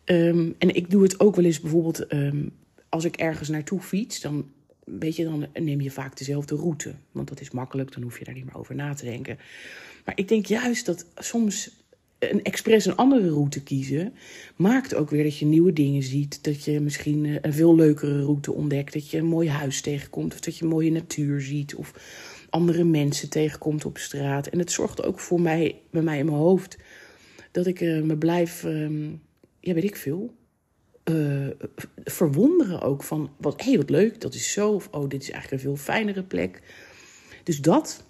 Um, 0.04 0.54
en 0.58 0.74
ik 0.74 0.90
doe 0.90 1.02
het 1.02 1.20
ook 1.20 1.36
wel 1.36 1.44
eens 1.44 1.60
bijvoorbeeld 1.60 2.12
um, 2.12 2.52
als 2.88 3.04
ik 3.04 3.16
ergens 3.16 3.48
naartoe 3.48 3.80
fiets. 3.80 4.20
Dan, 4.20 4.50
weet 4.84 5.16
je, 5.16 5.24
dan 5.24 5.46
neem 5.54 5.80
je 5.80 5.90
vaak 5.90 6.16
dezelfde 6.16 6.56
route. 6.56 6.94
Want 7.12 7.28
dat 7.28 7.40
is 7.40 7.50
makkelijk, 7.50 7.92
dan 7.92 8.02
hoef 8.02 8.18
je 8.18 8.24
daar 8.24 8.34
niet 8.34 8.44
meer 8.44 8.56
over 8.58 8.74
na 8.74 8.94
te 8.94 9.04
denken. 9.04 9.38
Maar 10.04 10.18
ik 10.18 10.28
denk 10.28 10.46
juist 10.46 10.86
dat 10.86 11.06
soms 11.16 11.70
een 12.30 12.42
expres 12.42 12.86
een 12.86 12.96
andere 12.96 13.28
route 13.28 13.62
kiezen, 13.62 14.14
maakt 14.56 14.94
ook 14.94 15.10
weer 15.10 15.22
dat 15.22 15.38
je 15.38 15.46
nieuwe 15.46 15.72
dingen 15.72 16.02
ziet. 16.02 16.44
Dat 16.44 16.64
je 16.64 16.80
misschien 16.80 17.26
eh, 17.26 17.34
een 17.40 17.52
veel 17.52 17.74
leukere 17.74 18.22
route 18.22 18.52
ontdekt. 18.52 18.92
Dat 18.92 19.10
je 19.10 19.18
een 19.18 19.26
mooi 19.26 19.48
huis 19.48 19.80
tegenkomt. 19.80 20.32
Of 20.32 20.40
dat 20.40 20.56
je 20.56 20.64
mooie 20.64 20.90
natuur 20.90 21.40
ziet. 21.40 21.74
Of 21.74 21.92
andere 22.50 22.84
mensen 22.84 23.30
tegenkomt 23.30 23.84
op 23.84 23.98
straat. 23.98 24.46
En 24.46 24.58
het 24.58 24.72
zorgt 24.72 25.04
ook 25.04 25.20
voor 25.20 25.40
mij, 25.40 25.80
bij 25.90 26.02
mij 26.02 26.18
in 26.18 26.24
mijn 26.24 26.36
hoofd, 26.36 26.78
dat 27.50 27.66
ik 27.66 27.80
uh, 27.80 28.02
me 28.02 28.16
blijf, 28.16 28.64
uh, 28.64 29.10
ja, 29.60 29.74
weet 29.74 29.84
ik 29.84 29.96
veel. 29.96 30.34
Uh, 31.10 31.48
verwonderen 32.04 32.80
ook 32.80 33.02
van, 33.02 33.30
wat, 33.36 33.60
hé, 33.60 33.68
hey, 33.68 33.76
wat 33.76 33.90
leuk, 33.90 34.20
dat 34.20 34.34
is 34.34 34.52
zo. 34.52 34.70
Of, 34.70 34.88
oh, 34.90 35.08
dit 35.08 35.22
is 35.22 35.30
eigenlijk 35.30 35.62
een 35.62 35.68
veel 35.68 35.84
fijnere 35.84 36.22
plek. 36.22 36.62
Dus 37.42 37.60
dat, 37.60 38.05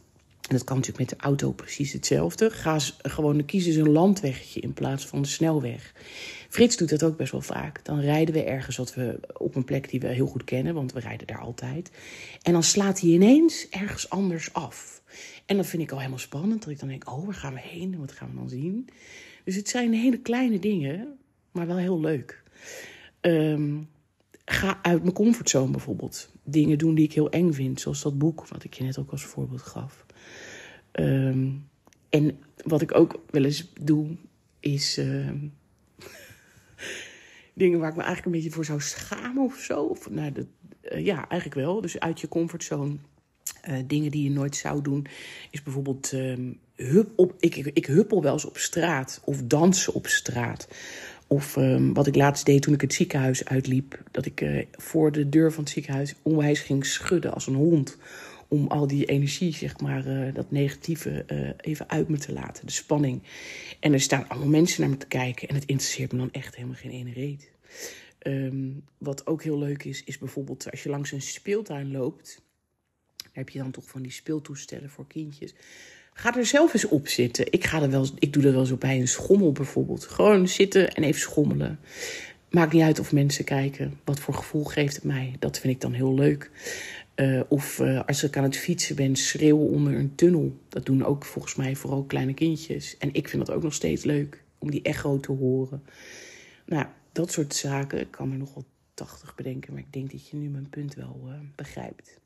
en 0.48 0.56
dat 0.56 0.64
kan 0.64 0.76
natuurlijk 0.76 1.10
met 1.10 1.18
de 1.18 1.24
auto 1.24 1.52
precies 1.52 1.92
hetzelfde. 1.92 2.50
Ga 2.50 2.78
gewoon, 3.02 3.44
kiezen 3.44 3.72
ze 3.72 3.80
een 3.80 3.90
landweggetje 3.90 4.60
in 4.60 4.72
plaats 4.72 5.06
van 5.06 5.22
de 5.22 5.28
snelweg. 5.28 5.92
Frits 6.48 6.76
doet 6.76 6.88
dat 6.88 7.02
ook 7.02 7.16
best 7.16 7.32
wel 7.32 7.40
vaak. 7.40 7.84
Dan 7.84 8.00
rijden 8.00 8.34
we 8.34 8.42
ergens 8.42 8.76
wat 8.76 8.94
we, 8.94 9.20
op 9.36 9.54
een 9.54 9.64
plek 9.64 9.90
die 9.90 10.00
we 10.00 10.06
heel 10.06 10.26
goed 10.26 10.44
kennen, 10.44 10.74
want 10.74 10.92
we 10.92 11.00
rijden 11.00 11.26
daar 11.26 11.40
altijd. 11.40 11.90
En 12.42 12.52
dan 12.52 12.62
slaat 12.62 13.00
hij 13.00 13.10
ineens 13.10 13.68
ergens 13.70 14.10
anders 14.10 14.52
af. 14.52 15.02
En 15.46 15.56
dat 15.56 15.66
vind 15.66 15.82
ik 15.82 15.90
al 15.90 15.98
helemaal 15.98 16.18
spannend. 16.18 16.62
Dat 16.62 16.72
ik 16.72 16.78
dan 16.78 16.88
denk, 16.88 17.10
oh, 17.10 17.24
waar 17.24 17.34
gaan 17.34 17.54
we 17.54 17.60
heen? 17.60 17.92
En 17.92 18.00
wat 18.00 18.12
gaan 18.12 18.30
we 18.30 18.36
dan 18.36 18.48
zien? 18.48 18.88
Dus 19.44 19.56
het 19.56 19.68
zijn 19.68 19.92
hele 19.92 20.18
kleine 20.18 20.58
dingen, 20.58 21.18
maar 21.52 21.66
wel 21.66 21.76
heel 21.76 22.00
leuk. 22.00 22.42
Um, 23.20 23.88
ga 24.48 24.78
uit 24.82 25.02
mijn 25.02 25.14
comfortzone 25.14 25.70
bijvoorbeeld. 25.70 26.28
Dingen 26.42 26.78
doen 26.78 26.94
die 26.94 27.04
ik 27.04 27.12
heel 27.12 27.30
eng 27.30 27.52
vind, 27.52 27.80
zoals 27.80 28.02
dat 28.02 28.18
boek 28.18 28.48
wat 28.48 28.64
ik 28.64 28.74
je 28.74 28.84
net 28.84 28.98
ook 28.98 29.10
als 29.10 29.24
voorbeeld 29.24 29.62
gaf. 29.62 30.06
Um, 30.92 31.68
en 32.08 32.38
wat 32.64 32.82
ik 32.82 32.94
ook 32.94 33.22
wel 33.30 33.44
eens 33.44 33.72
doe, 33.80 34.16
is 34.60 34.98
uh, 34.98 35.30
dingen 37.54 37.78
waar 37.78 37.90
ik 37.90 37.96
me 37.96 38.02
eigenlijk 38.02 38.26
een 38.26 38.32
beetje 38.42 38.50
voor 38.50 38.64
zou 38.64 38.80
schamen 38.80 39.44
of 39.44 39.58
zo. 39.58 39.82
Of, 39.82 40.10
nou, 40.10 40.32
dat, 40.32 40.46
uh, 40.82 41.04
ja, 41.04 41.28
eigenlijk 41.28 41.60
wel. 41.60 41.80
Dus 41.80 42.00
uit 42.00 42.20
je 42.20 42.28
comfortzone. 42.28 42.96
Uh, 43.68 43.78
dingen 43.86 44.10
die 44.10 44.22
je 44.22 44.30
nooit 44.30 44.56
zou 44.56 44.82
doen, 44.82 45.06
is 45.50 45.62
bijvoorbeeld 45.62 46.12
um, 46.12 46.58
hup 46.74 47.12
op, 47.16 47.34
ik, 47.38 47.56
ik, 47.56 47.66
ik 47.66 47.86
huppel 47.86 48.22
wel 48.22 48.32
eens 48.32 48.44
op 48.44 48.58
straat 48.58 49.20
of 49.24 49.42
dansen 49.42 49.94
op 49.94 50.06
straat. 50.06 50.68
Of 51.26 51.56
um, 51.56 51.94
wat 51.94 52.06
ik 52.06 52.16
laatst 52.16 52.46
deed 52.46 52.62
toen 52.62 52.74
ik 52.74 52.80
het 52.80 52.92
ziekenhuis 52.92 53.44
uitliep, 53.44 54.02
dat 54.10 54.26
ik 54.26 54.40
uh, 54.40 54.64
voor 54.72 55.12
de 55.12 55.28
deur 55.28 55.52
van 55.52 55.62
het 55.62 55.72
ziekenhuis 55.72 56.14
onwijs 56.22 56.60
ging 56.60 56.86
schudden 56.86 57.34
als 57.34 57.46
een 57.46 57.54
hond 57.54 57.96
om 58.48 58.66
al 58.66 58.86
die 58.86 59.04
energie, 59.04 59.54
zeg 59.54 59.80
maar, 59.80 60.06
uh, 60.06 60.34
dat 60.34 60.50
negatieve 60.50 61.24
uh, 61.32 61.50
even 61.56 61.88
uit 61.88 62.08
me 62.08 62.18
te 62.18 62.32
laten, 62.32 62.66
de 62.66 62.72
spanning. 62.72 63.22
En 63.80 63.92
er 63.92 64.00
staan 64.00 64.28
allemaal 64.28 64.48
mensen 64.48 64.80
naar 64.80 64.90
me 64.90 64.96
te 64.96 65.06
kijken 65.06 65.48
en 65.48 65.54
het 65.54 65.64
interesseert 65.64 66.12
me 66.12 66.18
dan 66.18 66.32
echt 66.32 66.54
helemaal 66.54 66.76
geen 66.76 66.90
ene 66.90 67.12
reet. 67.12 67.50
Um, 68.22 68.84
wat 68.98 69.26
ook 69.26 69.42
heel 69.42 69.58
leuk 69.58 69.84
is, 69.84 70.04
is 70.04 70.18
bijvoorbeeld 70.18 70.70
als 70.70 70.82
je 70.82 70.88
langs 70.88 71.12
een 71.12 71.22
speeltuin 71.22 71.90
loopt, 71.90 72.42
heb 73.32 73.48
je 73.48 73.58
dan 73.58 73.70
toch 73.70 73.88
van 73.88 74.02
die 74.02 74.12
speeltoestellen 74.12 74.90
voor 74.90 75.06
kindjes. 75.06 75.54
Ga 76.18 76.36
er 76.36 76.46
zelf 76.46 76.74
eens 76.74 76.88
op 76.88 77.08
zitten. 77.08 77.52
Ik, 77.52 77.64
ga 77.64 77.82
er 77.82 77.90
wel, 77.90 78.06
ik 78.18 78.32
doe 78.32 78.44
er 78.44 78.52
wel 78.52 78.64
zo 78.64 78.76
bij 78.76 79.00
een 79.00 79.08
schommel 79.08 79.52
bijvoorbeeld. 79.52 80.04
Gewoon 80.04 80.48
zitten 80.48 80.94
en 80.94 81.02
even 81.02 81.20
schommelen. 81.20 81.78
Maakt 82.50 82.72
niet 82.72 82.82
uit 82.82 82.98
of 82.98 83.12
mensen 83.12 83.44
kijken. 83.44 84.00
Wat 84.04 84.20
voor 84.20 84.34
gevoel 84.34 84.64
geeft 84.64 84.94
het 84.94 85.04
mij? 85.04 85.36
Dat 85.38 85.58
vind 85.58 85.74
ik 85.74 85.80
dan 85.80 85.92
heel 85.92 86.14
leuk. 86.14 86.50
Uh, 87.16 87.40
of 87.48 87.78
uh, 87.78 88.00
als 88.06 88.22
ik 88.22 88.36
aan 88.36 88.42
het 88.42 88.56
fietsen 88.56 88.96
ben, 88.96 89.16
schreeuwen 89.16 89.68
onder 89.68 89.94
een 89.94 90.14
tunnel. 90.14 90.58
Dat 90.68 90.86
doen 90.86 91.04
ook 91.04 91.24
volgens 91.24 91.54
mij 91.54 91.76
vooral 91.76 92.04
kleine 92.04 92.34
kindjes. 92.34 92.96
En 92.98 93.08
ik 93.12 93.28
vind 93.28 93.46
dat 93.46 93.56
ook 93.56 93.62
nog 93.62 93.74
steeds 93.74 94.04
leuk 94.04 94.42
om 94.58 94.70
die 94.70 94.82
echo 94.82 95.20
te 95.20 95.32
horen. 95.32 95.82
Nou, 96.66 96.86
dat 97.12 97.32
soort 97.32 97.54
zaken. 97.54 98.00
Ik 98.00 98.10
kan 98.10 98.32
er 98.32 98.38
nog 98.38 98.54
wel 98.54 98.64
80 98.94 99.34
bedenken, 99.34 99.72
maar 99.72 99.82
ik 99.82 99.92
denk 99.92 100.10
dat 100.10 100.28
je 100.28 100.36
nu 100.36 100.48
mijn 100.48 100.68
punt 100.68 100.94
wel 100.94 101.20
uh, 101.26 101.32
begrijpt. 101.54 102.18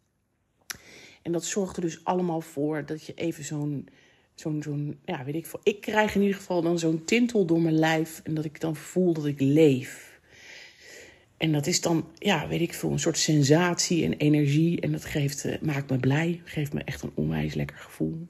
En 1.23 1.33
dat 1.33 1.45
zorgt 1.45 1.77
er 1.77 1.83
dus 1.83 2.05
allemaal 2.05 2.41
voor 2.41 2.87
dat 2.87 3.05
je 3.05 3.15
even 3.15 3.45
zo'n, 3.45 3.89
zo'n, 4.35 4.63
zo'n, 4.63 4.99
ja, 5.05 5.25
weet 5.25 5.35
ik 5.35 5.47
veel. 5.47 5.61
Ik 5.63 5.81
krijg 5.81 6.15
in 6.15 6.21
ieder 6.21 6.37
geval 6.37 6.63
dan 6.63 6.79
zo'n 6.79 7.05
tintel 7.05 7.45
door 7.45 7.61
mijn 7.61 7.79
lijf 7.79 8.21
en 8.25 8.35
dat 8.35 8.45
ik 8.45 8.61
dan 8.61 8.77
voel 8.77 9.13
dat 9.13 9.27
ik 9.27 9.41
leef. 9.41 10.21
En 11.37 11.53
dat 11.53 11.67
is 11.67 11.81
dan, 11.81 12.07
ja, 12.19 12.49
weet 12.49 12.61
ik 12.61 12.75
veel, 12.75 12.91
een 12.91 12.99
soort 12.99 13.19
sensatie 13.19 14.05
en 14.05 14.13
energie. 14.13 14.81
En 14.81 14.93
dat 14.93 15.05
geeft, 15.05 15.45
uh, 15.45 15.55
maakt 15.61 15.91
me 15.91 15.99
blij, 15.99 16.41
geeft 16.45 16.73
me 16.73 16.83
echt 16.85 17.03
een 17.03 17.13
onwijs 17.15 17.55
lekker 17.55 17.77
gevoel. 17.77 18.27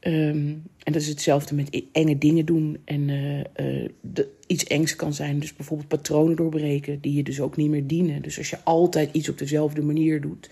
Um, 0.00 0.62
en 0.78 0.92
dat 0.92 1.02
is 1.02 1.08
hetzelfde 1.08 1.54
met 1.54 1.82
enge 1.92 2.18
dingen 2.18 2.46
doen. 2.46 2.78
En 2.84 3.08
uh, 3.08 3.88
de, 4.00 4.28
iets 4.46 4.64
engs 4.64 4.96
kan 4.96 5.14
zijn, 5.14 5.38
dus 5.38 5.54
bijvoorbeeld 5.56 5.88
patronen 5.88 6.36
doorbreken, 6.36 7.00
die 7.00 7.14
je 7.14 7.22
dus 7.22 7.40
ook 7.40 7.56
niet 7.56 7.70
meer 7.70 7.86
dienen. 7.86 8.22
Dus 8.22 8.38
als 8.38 8.50
je 8.50 8.58
altijd 8.64 9.12
iets 9.12 9.28
op 9.28 9.38
dezelfde 9.38 9.82
manier 9.82 10.20
doet 10.20 10.50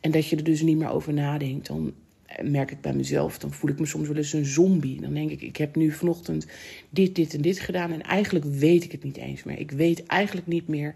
en 0.00 0.10
dat 0.10 0.26
je 0.26 0.36
er 0.36 0.44
dus 0.44 0.62
niet 0.62 0.76
meer 0.76 0.90
over 0.90 1.12
nadenkt, 1.12 1.66
dan 1.66 1.94
merk 2.42 2.70
ik 2.70 2.80
bij 2.80 2.94
mezelf, 2.94 3.38
dan 3.38 3.52
voel 3.52 3.70
ik 3.70 3.78
me 3.78 3.86
soms 3.86 4.08
wel 4.08 4.16
eens 4.16 4.32
een 4.32 4.44
zombie. 4.44 5.00
Dan 5.00 5.14
denk 5.14 5.30
ik, 5.30 5.42
ik 5.42 5.56
heb 5.56 5.76
nu 5.76 5.90
vanochtend 5.90 6.46
dit, 6.90 7.14
dit 7.14 7.34
en 7.34 7.40
dit 7.40 7.60
gedaan. 7.60 7.92
En 7.92 8.02
eigenlijk 8.02 8.44
weet 8.44 8.84
ik 8.84 8.92
het 8.92 9.02
niet 9.02 9.16
eens 9.16 9.42
meer. 9.42 9.58
Ik 9.58 9.70
weet 9.70 10.06
eigenlijk 10.06 10.46
niet 10.46 10.68
meer 10.68 10.94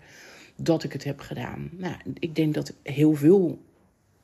dat 0.56 0.84
ik 0.84 0.92
het 0.92 1.04
heb 1.04 1.20
gedaan. 1.20 1.70
Nou, 1.76 1.96
ik 2.18 2.34
denk 2.34 2.54
dat 2.54 2.74
heel 2.82 3.14
veel 3.14 3.62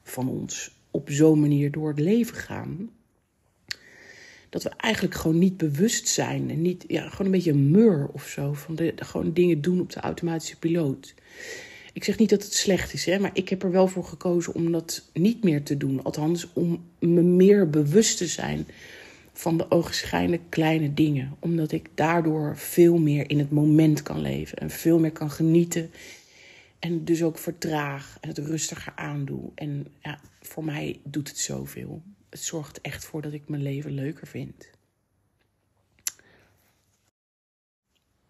van 0.02 0.28
ons 0.28 0.76
op 0.90 1.10
zo'n 1.10 1.40
manier 1.40 1.70
door 1.70 1.88
het 1.88 2.00
leven 2.00 2.36
gaan. 2.36 2.90
Dat 4.48 4.62
we 4.62 4.68
eigenlijk 4.68 5.14
gewoon 5.14 5.38
niet 5.38 5.56
bewust 5.56 6.08
zijn. 6.08 6.50
En 6.50 6.62
niet, 6.62 6.84
ja, 6.86 7.08
gewoon 7.08 7.26
een 7.26 7.32
beetje 7.32 7.50
een 7.50 7.70
mur 7.70 8.08
of 8.12 8.28
zo. 8.28 8.52
Van 8.52 8.74
de, 8.74 8.92
gewoon 8.96 9.32
dingen 9.32 9.60
doen 9.60 9.80
op 9.80 9.92
de 9.92 10.00
automatische 10.00 10.58
piloot. 10.58 11.14
Ik 11.98 12.04
zeg 12.04 12.18
niet 12.18 12.30
dat 12.30 12.42
het 12.42 12.54
slecht 12.54 12.92
is, 12.92 13.04
hè, 13.04 13.18
maar 13.18 13.30
ik 13.32 13.48
heb 13.48 13.62
er 13.62 13.70
wel 13.70 13.88
voor 13.88 14.04
gekozen 14.04 14.54
om 14.54 14.72
dat 14.72 15.08
niet 15.12 15.44
meer 15.44 15.62
te 15.62 15.76
doen. 15.76 16.02
Althans, 16.02 16.52
om 16.52 16.84
me 16.98 17.22
meer 17.22 17.70
bewust 17.70 18.18
te 18.18 18.26
zijn 18.26 18.66
van 19.32 19.56
de 19.56 19.70
ogenschijnlijk 19.70 20.42
kleine 20.48 20.94
dingen. 20.94 21.36
Omdat 21.38 21.72
ik 21.72 21.88
daardoor 21.94 22.56
veel 22.56 22.98
meer 22.98 23.30
in 23.30 23.38
het 23.38 23.50
moment 23.50 24.02
kan 24.02 24.20
leven 24.20 24.58
en 24.58 24.70
veel 24.70 24.98
meer 24.98 25.12
kan 25.12 25.30
genieten. 25.30 25.90
En 26.78 27.04
dus 27.04 27.22
ook 27.22 27.38
vertraag 27.38 28.18
en 28.20 28.28
het 28.28 28.38
rustiger 28.38 28.92
aandoe. 28.96 29.50
En 29.54 29.86
ja, 30.02 30.20
voor 30.40 30.64
mij 30.64 31.00
doet 31.04 31.28
het 31.28 31.38
zoveel. 31.38 32.02
Het 32.30 32.40
zorgt 32.40 32.80
echt 32.80 33.04
voor 33.04 33.22
dat 33.22 33.32
ik 33.32 33.48
mijn 33.48 33.62
leven 33.62 33.92
leuker 33.92 34.26
vind. 34.26 34.70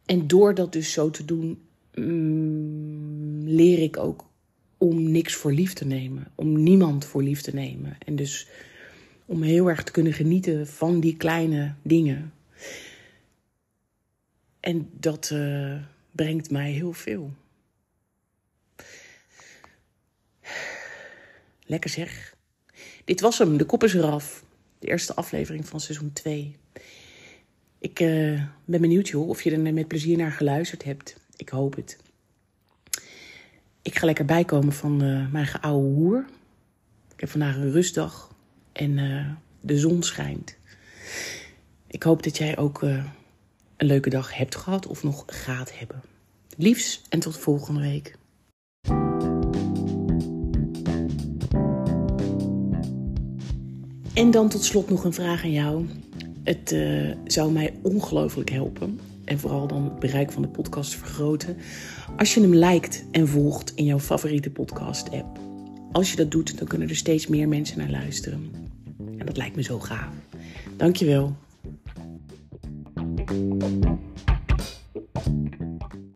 En 0.04 0.26
door 0.26 0.54
dat 0.54 0.72
dus 0.72 0.92
zo 0.92 1.10
te 1.10 1.24
doen, 1.24 1.67
mm, 1.98 3.48
leer 3.48 3.78
ik 3.78 3.96
ook 3.96 4.26
om 4.78 5.10
niks 5.10 5.34
voor 5.34 5.52
lief 5.52 5.72
te 5.72 5.86
nemen. 5.86 6.32
Om 6.34 6.62
niemand 6.62 7.04
voor 7.04 7.22
lief 7.22 7.40
te 7.40 7.54
nemen. 7.54 7.96
En 8.04 8.16
dus 8.16 8.48
om 9.26 9.42
heel 9.42 9.68
erg 9.68 9.82
te 9.82 9.92
kunnen 9.92 10.12
genieten 10.12 10.66
van 10.66 11.00
die 11.00 11.16
kleine 11.16 11.74
dingen. 11.82 12.32
En 14.60 14.90
dat 14.92 15.30
uh, 15.32 15.76
brengt 16.12 16.50
mij 16.50 16.70
heel 16.70 16.92
veel. 16.92 17.32
Lekker 21.66 21.90
zeg. 21.90 22.36
Dit 23.04 23.20
was 23.20 23.38
hem, 23.38 23.56
de 23.56 23.64
kop 23.64 23.84
is 23.84 23.94
eraf. 23.94 24.44
De 24.78 24.88
eerste 24.88 25.14
aflevering 25.14 25.66
van 25.66 25.80
seizoen 25.80 26.12
2. 26.12 26.56
Ik 27.78 28.00
uh, 28.00 28.42
ben 28.64 28.80
benieuwd 28.80 29.08
joh, 29.08 29.28
of 29.28 29.42
je 29.42 29.50
er 29.50 29.74
met 29.74 29.88
plezier 29.88 30.16
naar 30.16 30.32
geluisterd 30.32 30.84
hebt. 30.84 31.16
Ik 31.38 31.48
hoop 31.48 31.76
het. 31.76 31.98
Ik 33.82 33.98
ga 33.98 34.06
lekker 34.06 34.24
bijkomen 34.24 34.72
van 34.72 35.02
uh, 35.04 35.32
mijn 35.32 35.46
geouwe 35.46 35.84
hoer. 35.84 36.24
Ik 37.14 37.20
heb 37.20 37.28
vandaag 37.28 37.56
een 37.56 37.70
rustdag 37.72 38.34
en 38.72 38.98
uh, 38.98 39.30
de 39.60 39.78
zon 39.78 40.02
schijnt. 40.02 40.56
Ik 41.86 42.02
hoop 42.02 42.22
dat 42.22 42.36
jij 42.36 42.56
ook 42.56 42.82
een 42.82 43.06
leuke 43.76 44.10
dag 44.10 44.34
hebt 44.36 44.56
gehad 44.56 44.86
of 44.86 45.02
nog 45.02 45.22
gaat 45.26 45.78
hebben. 45.78 46.02
Liefs 46.56 47.02
en 47.08 47.20
tot 47.20 47.38
volgende 47.38 47.80
week. 47.80 48.16
En 54.14 54.30
dan 54.30 54.48
tot 54.48 54.64
slot 54.64 54.90
nog 54.90 55.04
een 55.04 55.12
vraag 55.12 55.42
aan 55.42 55.52
jou. 55.52 55.86
Het 56.44 56.76
zou 57.24 57.52
mij 57.52 57.78
ongelooflijk 57.82 58.50
helpen. 58.50 59.00
En 59.28 59.38
vooral 59.38 59.66
dan 59.66 59.84
het 59.84 59.98
bereik 59.98 60.32
van 60.32 60.42
de 60.42 60.48
podcast 60.48 60.94
vergroten. 60.94 61.56
Als 62.16 62.34
je 62.34 62.40
hem 62.40 62.54
liked 62.54 63.04
en 63.10 63.28
volgt 63.28 63.72
in 63.74 63.84
jouw 63.84 63.98
favoriete 63.98 64.50
podcast-app. 64.50 65.38
Als 65.92 66.10
je 66.10 66.16
dat 66.16 66.30
doet, 66.30 66.58
dan 66.58 66.68
kunnen 66.68 66.88
er 66.88 66.96
steeds 66.96 67.26
meer 67.26 67.48
mensen 67.48 67.78
naar 67.78 67.90
luisteren. 67.90 68.50
En 69.18 69.26
dat 69.26 69.36
lijkt 69.36 69.56
me 69.56 69.62
zo 69.62 69.78
gaaf. 69.78 70.12
Dankjewel. 70.76 71.36